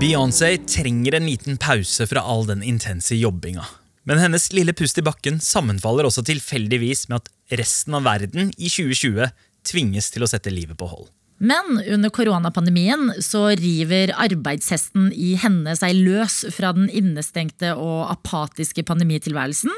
Beyoncé 0.00 0.56
trenger 0.66 1.20
en 1.20 1.30
liten 1.30 1.56
pause 1.56 2.08
fra 2.10 2.26
all 2.26 2.50
den 2.50 2.66
intense 2.66 3.14
jobbinga. 3.14 3.81
Men 4.08 4.18
hennes 4.18 4.48
lille 4.54 4.74
pust 4.74 4.98
i 4.98 5.06
bakken 5.06 5.38
sammenfaller 5.42 6.08
også 6.08 6.24
tilfeldigvis 6.26 7.06
med 7.10 7.22
at 7.22 7.58
resten 7.62 7.94
av 7.98 8.06
verden 8.08 8.50
i 8.58 8.70
2020 8.70 9.28
tvinges 9.68 10.10
til 10.10 10.24
å 10.26 10.30
sette 10.30 10.50
livet 10.50 10.78
på 10.78 10.88
hold. 10.90 11.10
Men 11.42 11.80
under 11.90 12.10
koronapandemien 12.14 13.16
så 13.22 13.48
river 13.58 14.12
arbeidshesten 14.14 15.08
i 15.10 15.32
henne 15.42 15.74
seg 15.74 15.98
løs 15.98 16.44
fra 16.54 16.70
den 16.76 16.86
innestengte 16.86 17.72
og 17.74 18.12
apatiske 18.12 18.84
pandemitilværelsen, 18.86 19.74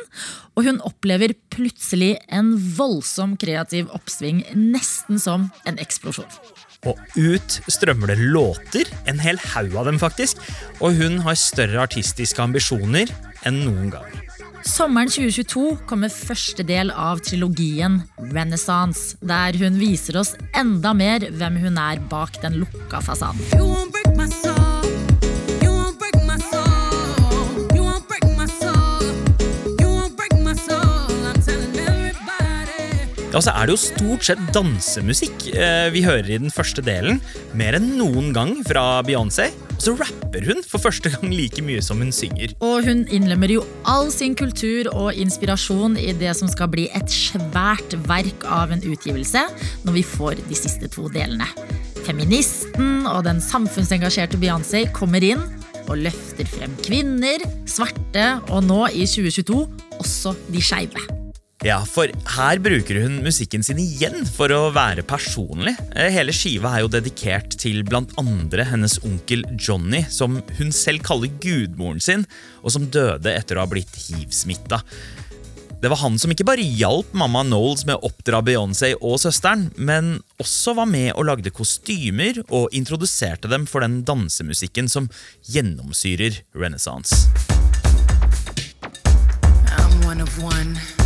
og 0.57 0.69
hun 0.69 0.83
opplever 0.85 1.33
plutselig 1.55 2.19
en 2.29 2.53
voldsom 2.77 3.39
kreativ 3.41 3.89
oppsving, 3.97 4.45
nesten 4.53 5.21
som 5.21 5.49
en 5.65 5.81
eksplosjon. 5.81 6.29
Og 6.85 6.99
ut 7.17 7.59
strømmer 7.73 8.13
det 8.13 8.19
låter, 8.21 8.91
en 9.09 9.21
hel 9.23 9.41
haug 9.55 9.77
av 9.81 9.89
dem 9.89 10.01
faktisk, 10.03 10.41
og 10.81 10.99
hun 11.01 11.21
har 11.25 11.39
større 11.41 11.85
artistiske 11.87 12.43
ambisjoner 12.45 13.11
enn 13.49 13.65
noen 13.65 13.91
gang. 13.95 14.21
Sommeren 14.65 15.11
2022 15.13 15.65
kommer 15.89 16.09
første 16.09 16.65
del 16.65 16.89
av 16.97 17.21
trilogien 17.27 18.01
Renaissance, 18.33 19.19
der 19.21 19.59
hun 19.61 19.77
viser 19.77 20.17
oss 20.23 20.33
enda 20.57 20.95
mer 20.97 21.29
hvem 21.37 21.61
hun 21.67 21.77
er 21.81 22.01
bak 22.09 22.41
den 22.41 22.63
lukka 22.63 23.05
fasaden. 23.05 24.54
Ja, 33.35 33.41
så 33.43 33.51
er 33.51 33.67
det 33.67 33.75
jo 33.75 33.81
stort 33.83 34.23
sett 34.29 34.43
dansemusikk 34.55 35.49
eh, 35.59 35.89
vi 35.91 36.05
hører 36.05 36.29
i 36.31 36.37
den 36.39 36.53
første 36.55 36.79
delen, 36.87 37.17
mer 37.59 37.75
enn 37.75 37.97
noen 37.99 38.29
gang 38.31 38.53
fra 38.63 39.01
Beyoncé. 39.03 39.49
Og 39.75 39.81
så 39.83 39.95
rapper 39.99 40.47
hun 40.47 40.63
for 40.63 40.79
første 40.79 41.11
gang 41.11 41.33
like 41.35 41.65
mye 41.67 41.83
som 41.83 41.99
hun 41.99 42.15
synger. 42.15 42.55
Og 42.63 42.87
hun 42.87 43.03
innlemmer 43.11 43.51
jo 43.51 43.65
all 43.91 44.13
sin 44.15 44.37
kultur 44.39 44.87
og 44.93 45.19
inspirasjon 45.19 45.99
i 45.99 46.13
det 46.15 46.31
som 46.39 46.53
skal 46.53 46.71
bli 46.71 46.87
et 46.95 47.11
svært 47.11 47.99
verk 48.07 48.47
av 48.47 48.71
en 48.77 48.87
utgivelse 48.87 49.43
når 49.83 49.99
vi 49.99 50.07
får 50.13 50.39
de 50.45 50.61
siste 50.61 50.93
to 50.95 51.09
delene. 51.11 51.51
Feministen 52.07 53.03
og 53.11 53.25
den 53.27 53.43
samfunnsengasjerte 53.43 54.39
Beyoncé 54.39 54.85
kommer 54.95 55.27
inn 55.27 55.43
og 55.89 55.99
løfter 56.07 56.47
frem 56.55 56.79
kvinner, 56.87 57.43
svarte 57.67 58.31
og 58.47 58.63
nå 58.71 58.81
i 58.95 59.11
2022 59.11 59.59
også 59.99 60.39
de 60.55 60.63
skeive. 60.63 61.24
Ja, 61.65 61.79
for 61.89 62.11
her 62.35 62.59
bruker 62.61 62.99
hun 63.01 63.23
musikken 63.25 63.63
sin 63.65 63.79
igjen 63.81 64.27
for 64.29 64.53
å 64.53 64.67
være 64.75 65.01
personlig. 65.09 65.73
Eh, 65.97 66.11
Hele 66.13 66.33
skiva 66.37 66.75
er 66.77 66.83
jo 66.85 66.91
dedikert 66.93 67.55
til 67.57 67.79
blant 67.89 68.11
andre 68.21 68.67
hennes 68.69 68.99
onkel 69.01 69.47
Johnny, 69.57 70.03
som 70.13 70.43
hun 70.59 70.75
selv 70.77 71.01
kaller 71.07 71.33
gudmoren 71.41 72.03
sin, 72.05 72.27
og 72.61 72.75
som 72.75 72.85
døde 72.93 73.33
etter 73.33 73.57
å 73.57 73.65
ha 73.65 73.71
blitt 73.71 73.97
hiv-smitta. 73.97 74.83
Det 75.81 75.89
var 75.89 76.03
han 76.03 76.19
som 76.21 76.33
ikke 76.33 76.45
bare 76.49 76.65
hjalp 76.65 77.17
mamma 77.17 77.41
Knowles 77.47 77.87
med 77.89 77.97
å 77.97 78.11
oppdra 78.11 78.43
Beyoncé 78.45 78.93
og 79.01 79.17
søsteren, 79.25 79.71
men 79.77 80.19
også 80.41 80.77
var 80.77 80.89
med 80.89 81.15
og 81.15 81.31
lagde 81.31 81.53
kostymer 81.53 82.43
og 82.51 82.77
introduserte 82.77 83.49
dem 83.49 83.65
for 83.69 83.85
den 83.85 84.03
dansemusikken 84.05 84.93
som 84.93 85.09
gjennomsyrer 85.49 86.43
renaissance. 86.53 87.25
I'm 89.65 90.05
one 90.05 90.21
of 90.21 90.37
one. 90.45 91.04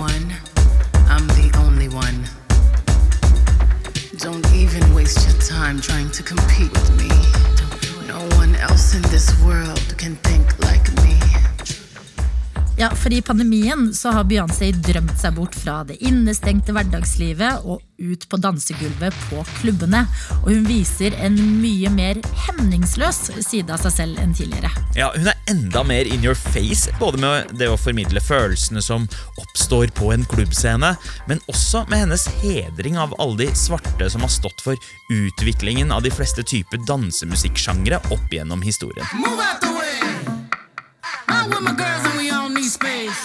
one, 0.00 0.32
I'm 1.08 1.26
the 1.28 1.50
only 1.58 1.88
one. 1.88 2.24
Don't 4.18 4.46
even 4.52 4.94
waste 4.94 5.28
your 5.28 5.40
time 5.40 5.80
trying 5.80 6.10
to 6.12 6.22
compete 6.22 6.70
with 6.72 6.90
me. 6.96 7.08
No 8.06 8.20
one 8.36 8.54
else 8.56 8.94
in 8.94 9.02
this 9.10 9.28
world 9.44 9.94
can 9.96 10.14
think 10.16 10.46
like 10.60 10.67
Ja, 12.80 12.90
for 12.94 13.12
I 13.12 13.22
pandemien 13.22 13.94
så 13.94 14.12
har 14.14 14.24
Beyoncé 14.30 14.68
drømt 14.70 15.16
seg 15.18 15.34
bort 15.34 15.56
fra 15.58 15.80
det 15.82 15.96
innestengte 15.98 16.70
hverdagslivet 16.76 17.64
og 17.66 17.82
ut 17.98 18.26
på 18.30 18.38
dansegulvet 18.38 19.16
på 19.26 19.42
klubbene. 19.56 20.04
Og 20.44 20.52
hun 20.52 20.68
viser 20.68 21.16
en 21.18 21.34
mye 21.58 21.90
mer 21.90 22.20
hemningsløs 22.44 23.18
side 23.48 23.74
av 23.74 23.82
seg 23.82 23.96
selv 23.96 24.22
enn 24.22 24.36
tidligere. 24.38 24.70
Ja, 24.94 25.10
Hun 25.16 25.26
er 25.26 25.42
enda 25.50 25.82
mer 25.82 26.06
in 26.06 26.22
your 26.22 26.38
face, 26.38 26.86
både 27.00 27.18
med 27.18 27.50
det 27.58 27.66
å 27.66 27.74
formidle 27.74 28.22
følelsene 28.22 28.78
som 28.84 29.10
oppstår 29.42 29.90
på 29.98 30.12
en 30.14 30.22
klubbscene, 30.30 30.94
men 31.26 31.42
også 31.50 31.82
med 31.90 32.04
hennes 32.04 32.28
hedring 32.44 32.94
av 32.94 33.18
alle 33.18 33.42
de 33.42 33.50
svarte 33.58 34.06
som 34.06 34.22
har 34.22 34.30
stått 34.30 34.62
for 34.62 34.78
utviklingen 35.10 35.90
av 35.90 36.06
de 36.06 36.14
fleste 36.14 36.46
typer 36.46 36.86
dansemusikksjangre 36.86 37.98
opp 38.14 38.30
gjennom 38.30 38.62
historien. 38.62 39.06
Move 39.18 39.42
out 39.42 39.58
the 39.66 39.74
way. 39.74 39.98
I'm 41.26 41.50
with 41.50 41.62
my 41.62 41.74
girls 41.74 42.06
and 42.06 42.16
we 42.18 42.30
all 42.30 42.37
need 42.68 42.72
space. 42.72 43.22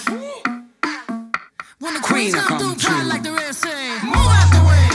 When 1.80 1.94
the 1.94 2.02
queens 2.02 2.36
come 2.36 2.60
through, 2.60 2.76
party 2.76 3.06
like 3.08 3.24
the 3.24 3.32
rest 3.32 3.62
say. 3.62 4.00
Move 4.04 4.16
out 4.16 4.50
the 4.56 4.64
way. 4.68 4.90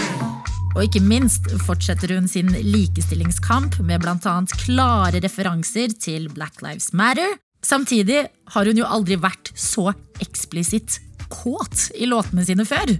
Og 0.77 0.85
ikke 0.85 1.01
minst 1.01 1.51
fortsetter 1.67 2.15
hun 2.15 2.29
sin 2.29 2.53
likestillingskamp 2.53 3.81
med 3.81 4.01
bl.a. 4.01 4.37
klare 4.63 5.21
referanser 5.25 5.93
til 6.01 6.29
Black 6.33 6.63
Lives 6.63 6.93
Matter. 6.93 7.37
Samtidig 7.65 8.27
har 8.55 8.65
hun 8.71 8.79
jo 8.79 8.87
aldri 8.87 9.19
vært 9.21 9.51
så 9.59 9.91
eksplisitt 10.23 11.01
kåt 11.29 11.91
i 11.99 12.07
låtene 12.09 12.47
sine 12.47 12.65
før. 12.65 12.95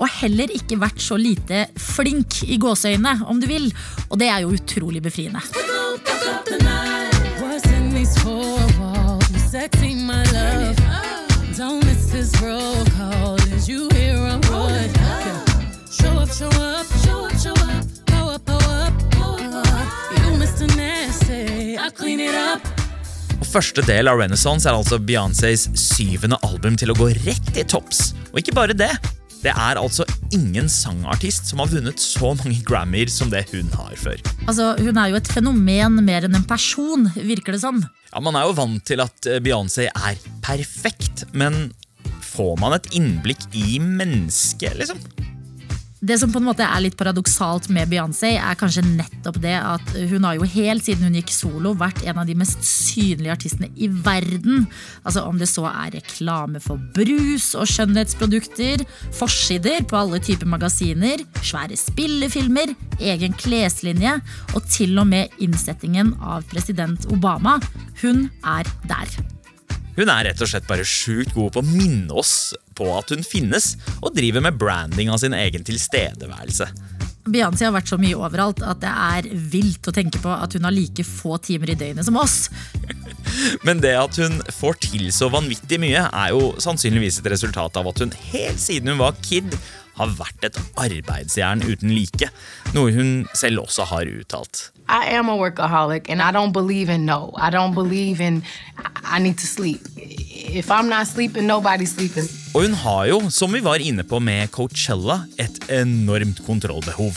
Og 0.00 0.08
heller 0.20 0.52
ikke 0.52 0.80
vært 0.80 1.00
så 1.00 1.16
lite 1.16 1.68
flink 1.80 2.42
i 2.44 2.58
gåseøynene, 2.60 3.24
om 3.30 3.40
du 3.40 3.46
vil. 3.48 3.70
Og 4.10 4.18
det 4.20 4.28
er 4.28 4.44
jo 4.44 4.52
utrolig 4.58 5.04
befriende. 5.06 5.40
Sexy, 9.50 9.89
Første 23.50 23.82
del 23.86 24.10
av 24.10 24.18
Renaissance 24.18 24.66
er 24.66 24.74
altså 24.74 24.98
Beyoncés 24.98 25.68
syvende 25.78 26.38
album 26.46 26.76
til 26.78 26.90
å 26.90 26.98
gå 26.98 27.08
rett 27.24 27.54
i 27.58 27.62
topps. 27.66 28.12
Og 28.32 28.42
ikke 28.42 28.54
bare 28.58 28.74
det. 28.74 28.90
Det 29.40 29.54
er 29.54 29.78
altså 29.80 30.04
ingen 30.34 30.68
sangartist 30.68 31.48
som 31.48 31.62
har 31.62 31.70
vunnet 31.72 32.02
så 32.02 32.34
mange 32.36 32.58
Grammyer 32.66 33.10
som 33.10 33.30
det 33.32 33.46
hun 33.54 33.70
har 33.72 33.94
før. 33.98 34.18
Altså, 34.46 34.74
Hun 34.82 34.98
er 34.98 35.12
jo 35.14 35.20
et 35.22 35.30
fenomen 35.30 36.02
mer 36.04 36.26
enn 36.26 36.36
en 36.36 36.46
person, 36.46 37.06
virker 37.16 37.56
det 37.56 37.62
som. 37.62 37.80
Ja, 38.10 38.20
Man 38.20 38.36
er 38.36 38.50
jo 38.50 38.58
vant 38.58 38.84
til 38.86 39.00
at 39.00 39.30
eh, 39.30 39.40
Beyoncé 39.42 39.88
er 39.88 40.18
perfekt, 40.44 41.24
men 41.32 41.70
får 42.24 42.56
man 42.60 42.76
et 42.76 42.92
innblikk 42.96 43.48
i 43.56 43.80
mennesket, 43.82 44.78
liksom? 44.80 45.00
Det 46.00 46.16
som 46.16 46.30
på 46.32 46.40
en 46.40 46.46
måte 46.46 46.64
er 46.64 46.80
litt 46.80 46.94
paradoksalt 46.96 47.66
med 47.76 47.90
Beyoncé, 47.90 48.30
er 48.40 48.56
kanskje 48.56 48.80
nettopp 48.86 49.36
det 49.42 49.52
at 49.52 49.90
hun 50.08 50.24
har 50.24 50.38
jo 50.38 50.46
helt 50.48 50.86
siden 50.86 51.04
hun 51.04 51.18
gikk 51.18 51.32
solo 51.34 51.74
vært 51.76 52.00
en 52.08 52.22
av 52.22 52.28
de 52.28 52.36
mest 52.40 52.62
synlige 52.64 53.34
artistene 53.34 53.68
i 53.76 53.90
verden. 53.92 54.64
Altså 55.04 55.26
Om 55.28 55.36
det 55.42 55.50
så 55.50 55.66
er 55.68 55.92
reklame 55.98 56.62
for 56.64 56.80
brus 56.96 57.50
og 57.52 57.68
skjønnhetsprodukter, 57.68 58.86
forsider 59.18 59.84
på 59.84 59.98
alle 59.98 60.22
typer 60.24 60.48
magasiner, 60.48 61.20
svære 61.44 61.76
spillefilmer, 61.76 62.72
egen 62.96 63.36
kleslinje 63.36 64.14
og 64.54 64.64
til 64.72 64.96
og 64.96 65.10
med 65.12 65.36
innsettingen 65.44 66.14
av 66.24 66.48
president 66.48 67.04
Obama. 67.12 67.58
Hun 68.00 68.30
er 68.40 68.72
der. 68.88 69.20
Hun 69.98 70.08
er 70.08 70.28
rett 70.28 70.42
og 70.42 70.50
slett 70.50 70.68
bare 70.70 70.86
sjukt 70.86 71.34
god 71.34 71.54
på 71.54 71.62
å 71.62 71.66
minne 71.66 72.14
oss 72.22 72.52
på 72.78 72.88
at 72.96 73.10
hun 73.12 73.26
finnes, 73.26 73.74
og 74.00 74.14
driver 74.16 74.44
med 74.44 74.58
branding 74.60 75.10
av 75.12 75.20
sin 75.22 75.36
egen 75.36 75.66
tilstedeværelse. 75.66 76.70
Beyoncé 77.30 77.66
har 77.66 77.74
vært 77.74 77.90
så 77.90 77.98
mye 78.00 78.16
overalt 78.16 78.62
at 78.64 78.80
det 78.82 78.90
er 78.90 79.28
vilt 79.52 79.86
å 79.86 79.94
tenke 79.94 80.22
på 80.22 80.30
at 80.32 80.54
hun 80.56 80.64
har 80.66 80.74
like 80.74 81.04
få 81.04 81.36
timer 81.44 81.74
i 81.74 81.76
døgnet 81.78 82.06
som 82.06 82.16
oss. 82.18 82.48
Men 83.66 83.82
det 83.84 83.92
at 83.98 84.16
hun 84.18 84.40
får 84.56 84.80
til 84.86 85.10
så 85.14 85.28
vanvittig 85.32 85.78
mye, 85.82 86.06
er 86.08 86.32
jo 86.32 86.54
sannsynligvis 86.62 87.20
et 87.20 87.30
resultat 87.34 87.76
av 87.76 87.90
at 87.92 88.02
hun 88.02 88.14
helt 88.32 88.62
siden 88.62 88.94
hun 88.94 89.02
var 89.02 89.20
kid 89.26 89.52
har 90.00 90.12
vært 90.16 90.48
et 90.48 90.58
arbeidsjern 90.80 91.62
uten 91.66 91.92
like. 91.92 92.30
Noe 92.72 92.94
hun 92.94 93.10
selv 93.36 93.66
også 93.66 93.86
har 93.92 94.08
uttalt. 94.08 94.70
I 94.90 95.14
am 95.14 95.28
a 95.28 95.36
workaholic 95.36 96.10
and 96.10 96.20
I 96.20 96.32
don't 96.32 96.52
believe 96.52 96.88
in 96.90 97.06
no. 97.06 97.30
I 97.36 97.50
don't 97.50 97.74
believe 97.74 98.20
in 98.20 98.42
I 99.04 99.20
need 99.20 99.38
to 99.38 99.46
sleep. 99.46 99.80
If 99.96 100.70
I'm 100.70 100.88
not 100.88 101.06
sleeping, 101.06 101.46
nobody's 101.46 101.94
sleeping. 101.94 102.26
Og 102.54 102.66
hun 102.66 102.74
har 102.74 103.04
jo, 103.06 103.20
som 103.30 103.52
vi 103.54 103.60
var 103.62 103.78
inne 103.78 104.02
på 104.02 104.18
med 104.18 104.50
Coachella, 104.50 105.20
et 105.38 105.62
enormt 105.70 106.42
kontrollbehov. 106.46 107.14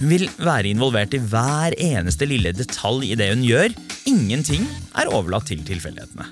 Hun 0.00 0.10
vil 0.10 0.26
være 0.42 0.72
involvert 0.74 1.14
i 1.14 1.22
hver 1.22 1.78
eneste 1.78 2.26
lille 2.26 2.50
detalj 2.56 3.12
i 3.12 3.18
det 3.18 3.30
hun 3.30 3.46
gjør. 3.46 3.78
Ingenting 4.10 4.66
er 4.98 5.14
overlatt 5.14 5.46
til 5.52 5.62
tilfeldighetene. 5.62 6.26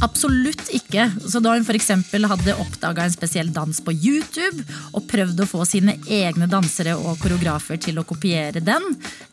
Absolutt 0.00 0.70
ikke. 0.72 1.04
Så 1.28 1.42
da 1.44 1.52
hun 1.54 1.64
f.eks. 1.66 1.90
hadde 2.32 2.56
oppdaga 2.62 3.04
en 3.04 3.12
spesiell 3.12 3.52
dans 3.52 3.80
på 3.84 3.92
YouTube 3.92 4.64
og 4.96 5.06
prøvd 5.10 5.42
å 5.44 5.48
få 5.48 5.66
sine 5.68 5.98
egne 6.08 6.48
dansere 6.50 6.96
og 6.96 7.20
koreografer 7.20 7.80
til 7.80 8.00
å 8.00 8.06
kopiere 8.08 8.62
den, 8.64 8.86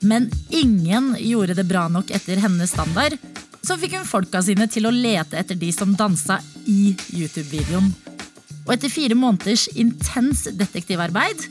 men 0.04 0.30
ingen 0.50 1.14
gjorde 1.20 1.56
det 1.58 1.68
bra 1.70 1.88
nok 1.92 2.12
etter 2.16 2.42
hennes 2.44 2.74
standard, 2.76 3.16
så 3.64 3.76
fikk 3.80 3.98
hun 3.98 4.08
folka 4.08 4.42
sine 4.44 4.68
til 4.72 4.88
å 4.88 4.94
lete 4.94 5.40
etter 5.40 5.58
de 5.60 5.72
som 5.76 5.96
dansa 5.98 6.40
i 6.68 6.94
YouTube-videoen. 7.16 7.92
Og 8.68 8.74
etter 8.76 8.92
fire 8.92 9.16
måneders 9.16 9.68
intens 9.80 10.46
detektivarbeid 10.52 11.48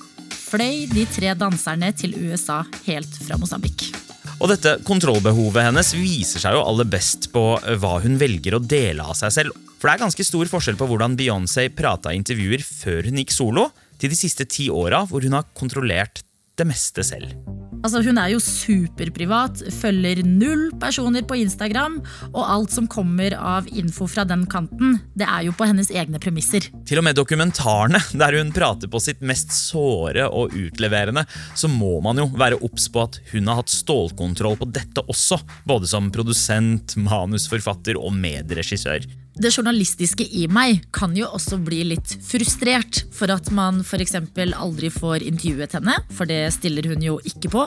fløy 0.46 0.84
de 0.92 1.06
tre 1.12 1.32
danserne 1.38 1.92
til 1.96 2.16
USA 2.28 2.62
helt 2.86 3.22
fra 3.24 3.40
Mosambik. 3.40 3.88
Og 4.36 4.50
dette 4.52 4.74
kontrollbehovet 4.84 5.64
hennes 5.64 5.92
viser 5.96 6.42
seg 6.42 6.56
jo 6.56 6.64
aller 6.68 6.88
best 6.92 7.30
på 7.32 7.44
eh, 7.62 7.76
hva 7.80 7.96
hun 8.04 8.18
velger 8.20 8.58
å 8.58 8.62
dele 8.62 9.06
av 9.06 9.16
seg 9.16 9.32
selv. 9.32 9.56
For 9.76 9.88
det 9.88 9.96
er 9.96 10.04
ganske 10.04 10.26
stor 10.28 10.50
forskjell 10.50 10.78
på 10.80 10.88
hvordan 10.90 11.16
Beyoncé 11.16 11.68
prata 11.72 12.12
i 12.12 12.20
intervjuer 12.20 12.64
før 12.64 13.08
hun 13.08 13.22
gikk 13.22 13.32
solo, 13.32 13.70
til 13.96 14.12
de 14.12 14.18
siste 14.18 14.44
ti 14.44 14.68
åra 14.68 15.06
hvor 15.08 15.24
hun 15.24 15.38
har 15.38 15.48
kontrollert 15.56 16.20
det 16.56 16.68
meste 16.68 17.04
selv. 17.04 17.32
Altså, 17.86 18.00
hun 18.02 18.16
er 18.18 18.32
jo 18.32 18.40
superprivat, 18.42 19.60
følger 19.70 20.24
null 20.26 20.72
personer 20.82 21.22
på 21.22 21.36
Instagram, 21.38 22.00
og 22.32 22.40
alt 22.42 22.72
som 22.74 22.88
kommer 22.90 23.36
av 23.38 23.68
info 23.70 24.08
fra 24.10 24.24
den 24.26 24.42
kanten, 24.50 24.96
det 25.14 25.28
er 25.30 25.44
jo 25.46 25.52
på 25.54 25.68
hennes 25.70 25.92
egne 25.94 26.18
premisser. 26.18 26.66
Til 26.88 26.98
og 26.98 27.06
med 27.06 27.14
dokumentarene, 27.14 28.00
der 28.20 28.40
hun 28.40 28.50
prater 28.56 28.90
på 28.90 28.98
sitt 29.04 29.22
mest 29.22 29.54
såre 29.54 30.26
og 30.26 30.56
utleverende, 30.58 31.22
så 31.54 31.70
må 31.70 32.00
man 32.02 32.18
jo 32.18 32.26
være 32.34 32.58
obs 32.66 32.88
på 32.90 33.04
at 33.04 33.20
hun 33.30 33.46
har 33.46 33.60
hatt 33.60 33.70
stålkontroll 33.70 34.58
på 34.58 34.66
dette 34.74 35.06
også, 35.06 35.38
både 35.70 35.86
som 35.86 36.10
produsent, 36.10 36.98
manusforfatter 36.98 38.02
og 38.02 38.18
medregissør. 38.18 39.06
Det 39.36 39.50
journalistiske 39.52 40.24
i 40.32 40.46
meg 40.48 40.86
kan 40.96 41.12
jo 41.16 41.26
også 41.36 41.58
bli 41.60 41.82
litt 41.90 42.14
frustrert 42.24 43.02
for 43.12 43.28
at 43.34 43.50
man 43.52 43.82
f.eks. 43.84 44.14
aldri 44.56 44.88
får 44.92 45.26
intervjuet 45.28 45.76
henne, 45.76 45.96
for 46.16 46.28
det 46.30 46.54
stiller 46.54 46.88
hun 46.88 47.04
jo 47.04 47.18
ikke 47.28 47.50
på. 47.52 47.66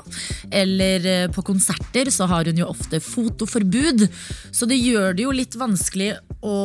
Eller 0.49 1.05
eh, 1.05 1.27
på 1.29 1.43
konserter 1.45 2.09
så 2.13 2.25
har 2.31 2.49
hun 2.49 2.57
jo 2.57 2.71
ofte 2.71 2.97
fotoforbud, 3.03 4.07
så 4.49 4.69
det 4.69 4.79
gjør 4.81 5.13
det 5.13 5.27
jo 5.27 5.35
litt 5.35 5.59
vanskelig 5.61 6.15
å 6.41 6.57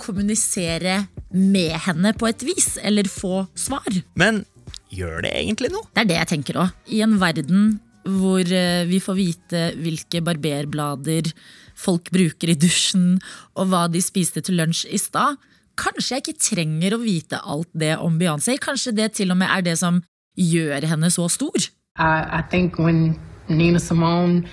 kommunisere 0.00 1.02
med 1.36 1.76
henne 1.84 2.14
på 2.16 2.30
et 2.30 2.46
vis, 2.46 2.76
eller 2.80 3.12
få 3.12 3.44
svar. 3.58 4.00
Men 4.16 4.46
gjør 4.88 5.26
det 5.26 5.34
egentlig 5.36 5.74
noe? 5.74 5.84
Det 5.92 6.06
er 6.06 6.10
det 6.14 6.20
jeg 6.22 6.32
tenker 6.32 6.62
òg. 6.64 6.72
I 6.96 7.04
en 7.04 7.18
verden 7.20 7.76
hvor 8.06 8.40
eh, 8.40 8.86
vi 8.88 9.02
får 9.02 9.18
vite 9.18 9.62
hvilke 9.82 10.24
barberblader 10.24 11.28
folk 11.76 12.10
bruker 12.14 12.52
i 12.52 12.58
dusjen, 12.58 13.16
og 13.54 13.70
hva 13.70 13.86
de 13.92 14.02
spiste 14.04 14.42
til 14.44 14.58
lunsj 14.60 14.86
i 14.90 15.00
stad. 15.00 15.36
Kanskje 15.76 16.16
jeg 16.16 16.24
ikke 16.24 16.40
trenger 16.40 16.96
å 16.96 17.02
vite 17.02 17.40
alt 17.44 17.68
det 17.76 17.94
om 18.00 18.16
Beyoncé. 18.20 18.56
Kanskje 18.60 18.94
det 18.96 19.12
til 19.18 19.34
og 19.34 19.40
med 19.42 19.52
er 19.52 19.64
det 19.66 19.76
som 19.78 20.00
gjør 20.36 20.86
henne 20.88 21.10
så 21.12 21.28
stor. 21.28 21.68
I, 21.98 22.40
I 22.40 22.42
think 22.50 22.78
when 22.78 23.20
Nina 23.48 23.78
Simone 23.78 24.46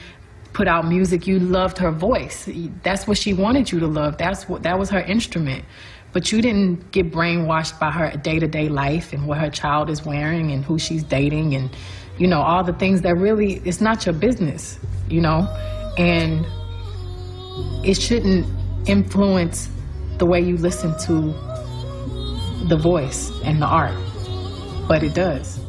put 0.54 0.68
out 0.68 0.86
music, 0.86 1.28
you 1.28 1.40
loved 1.40 1.78
her 1.78 1.92
voice. 1.92 2.50
That's 2.84 3.08
what 3.08 3.18
she 3.18 3.34
wanted 3.34 3.72
you 3.72 3.80
to 3.80 3.88
love. 3.88 4.18
That's 4.18 4.48
what 4.48 4.64
that 4.64 4.78
was 4.78 4.90
her 4.90 5.02
instrument. 5.02 5.66
But 6.14 6.32
you 6.32 6.42
didn't 6.42 6.92
get 6.92 7.12
brainwashed 7.12 7.80
by 7.80 7.90
her 7.90 8.12
day-to-day 8.18 8.70
life 8.70 9.14
and 9.14 9.26
what 9.28 9.40
her 9.40 9.50
child 9.50 9.90
is 9.90 10.06
wearing 10.06 10.52
and 10.52 10.64
who 10.64 10.78
she's 10.78 11.04
dating 11.04 11.56
and 11.56 11.70
you 12.20 12.28
know 12.28 12.42
all 12.42 12.64
the 12.64 12.74
things 12.74 13.02
that 13.02 13.16
really 13.16 13.62
it's 13.66 13.82
not 13.82 14.06
your 14.06 14.14
business, 14.14 14.78
you 15.10 15.22
know. 15.22 15.48
And 15.98 16.46
it 17.84 18.02
shouldn't 18.02 18.46
influence 18.88 19.70
the 20.18 20.26
way 20.26 20.40
you 20.40 20.58
listen 20.58 20.94
to 21.06 21.34
the 22.68 22.78
voice 22.78 23.32
and 23.44 23.62
the 23.62 23.66
art, 23.66 23.98
but 24.88 25.04
it 25.04 25.16
does. 25.16 25.60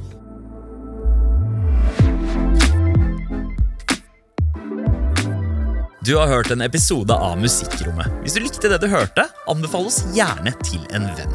Du 6.04 6.16
har 6.16 6.26
hørt 6.26 6.50
en 6.50 6.60
episode 6.60 7.14
av 7.14 7.38
Musikkrommet. 7.38 8.06
Hvis 8.22 8.34
du 8.36 8.42
likte 8.44 8.68
det 8.68 8.78
du 8.82 8.90
hørte, 8.92 9.24
anbefal 9.48 9.88
oss 9.88 10.02
gjerne 10.12 10.52
til 10.60 10.82
en 10.92 11.08
venn. 11.16 11.32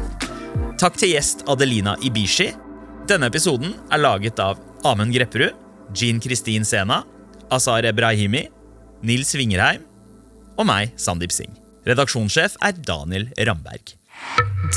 Takk 0.78 0.94
til 1.00 1.10
gjest 1.16 1.42
Adelina 1.50 1.96
Ibishi. 2.06 2.52
Denne 3.10 3.26
episoden 3.26 3.74
er 3.90 3.98
laget 3.98 4.38
av 4.38 4.62
Amund 4.86 5.10
Grepperud, 5.10 5.58
Jean 5.90 6.22
Kristin 6.22 6.64
Sena, 6.64 7.02
Azar 7.50 7.82
Ebrahimi, 7.90 8.46
Nils 9.02 9.34
Vingerheim 9.34 9.89
og 10.60 10.68
meg, 10.68 10.92
Sandeep 11.00 11.32
Singh. 11.32 11.56
Redaksjonssjef 11.88 12.58
er 12.60 12.76
Daniel 12.76 13.30
Ramberg. 13.48 13.94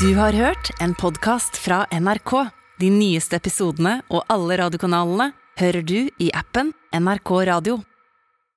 Du 0.00 0.14
har 0.16 0.32
hørt 0.32 0.70
en 0.80 0.94
podkast 0.96 1.58
fra 1.60 1.84
NRK. 1.92 2.32
De 2.80 2.88
nyeste 2.90 3.36
episodene 3.38 3.98
og 4.08 4.24
alle 4.32 4.56
radiokanalene 4.64 5.32
hører 5.60 5.84
du 5.86 5.98
i 6.18 6.30
appen 6.34 6.72
NRK 6.96 7.34
Radio. 7.50 7.82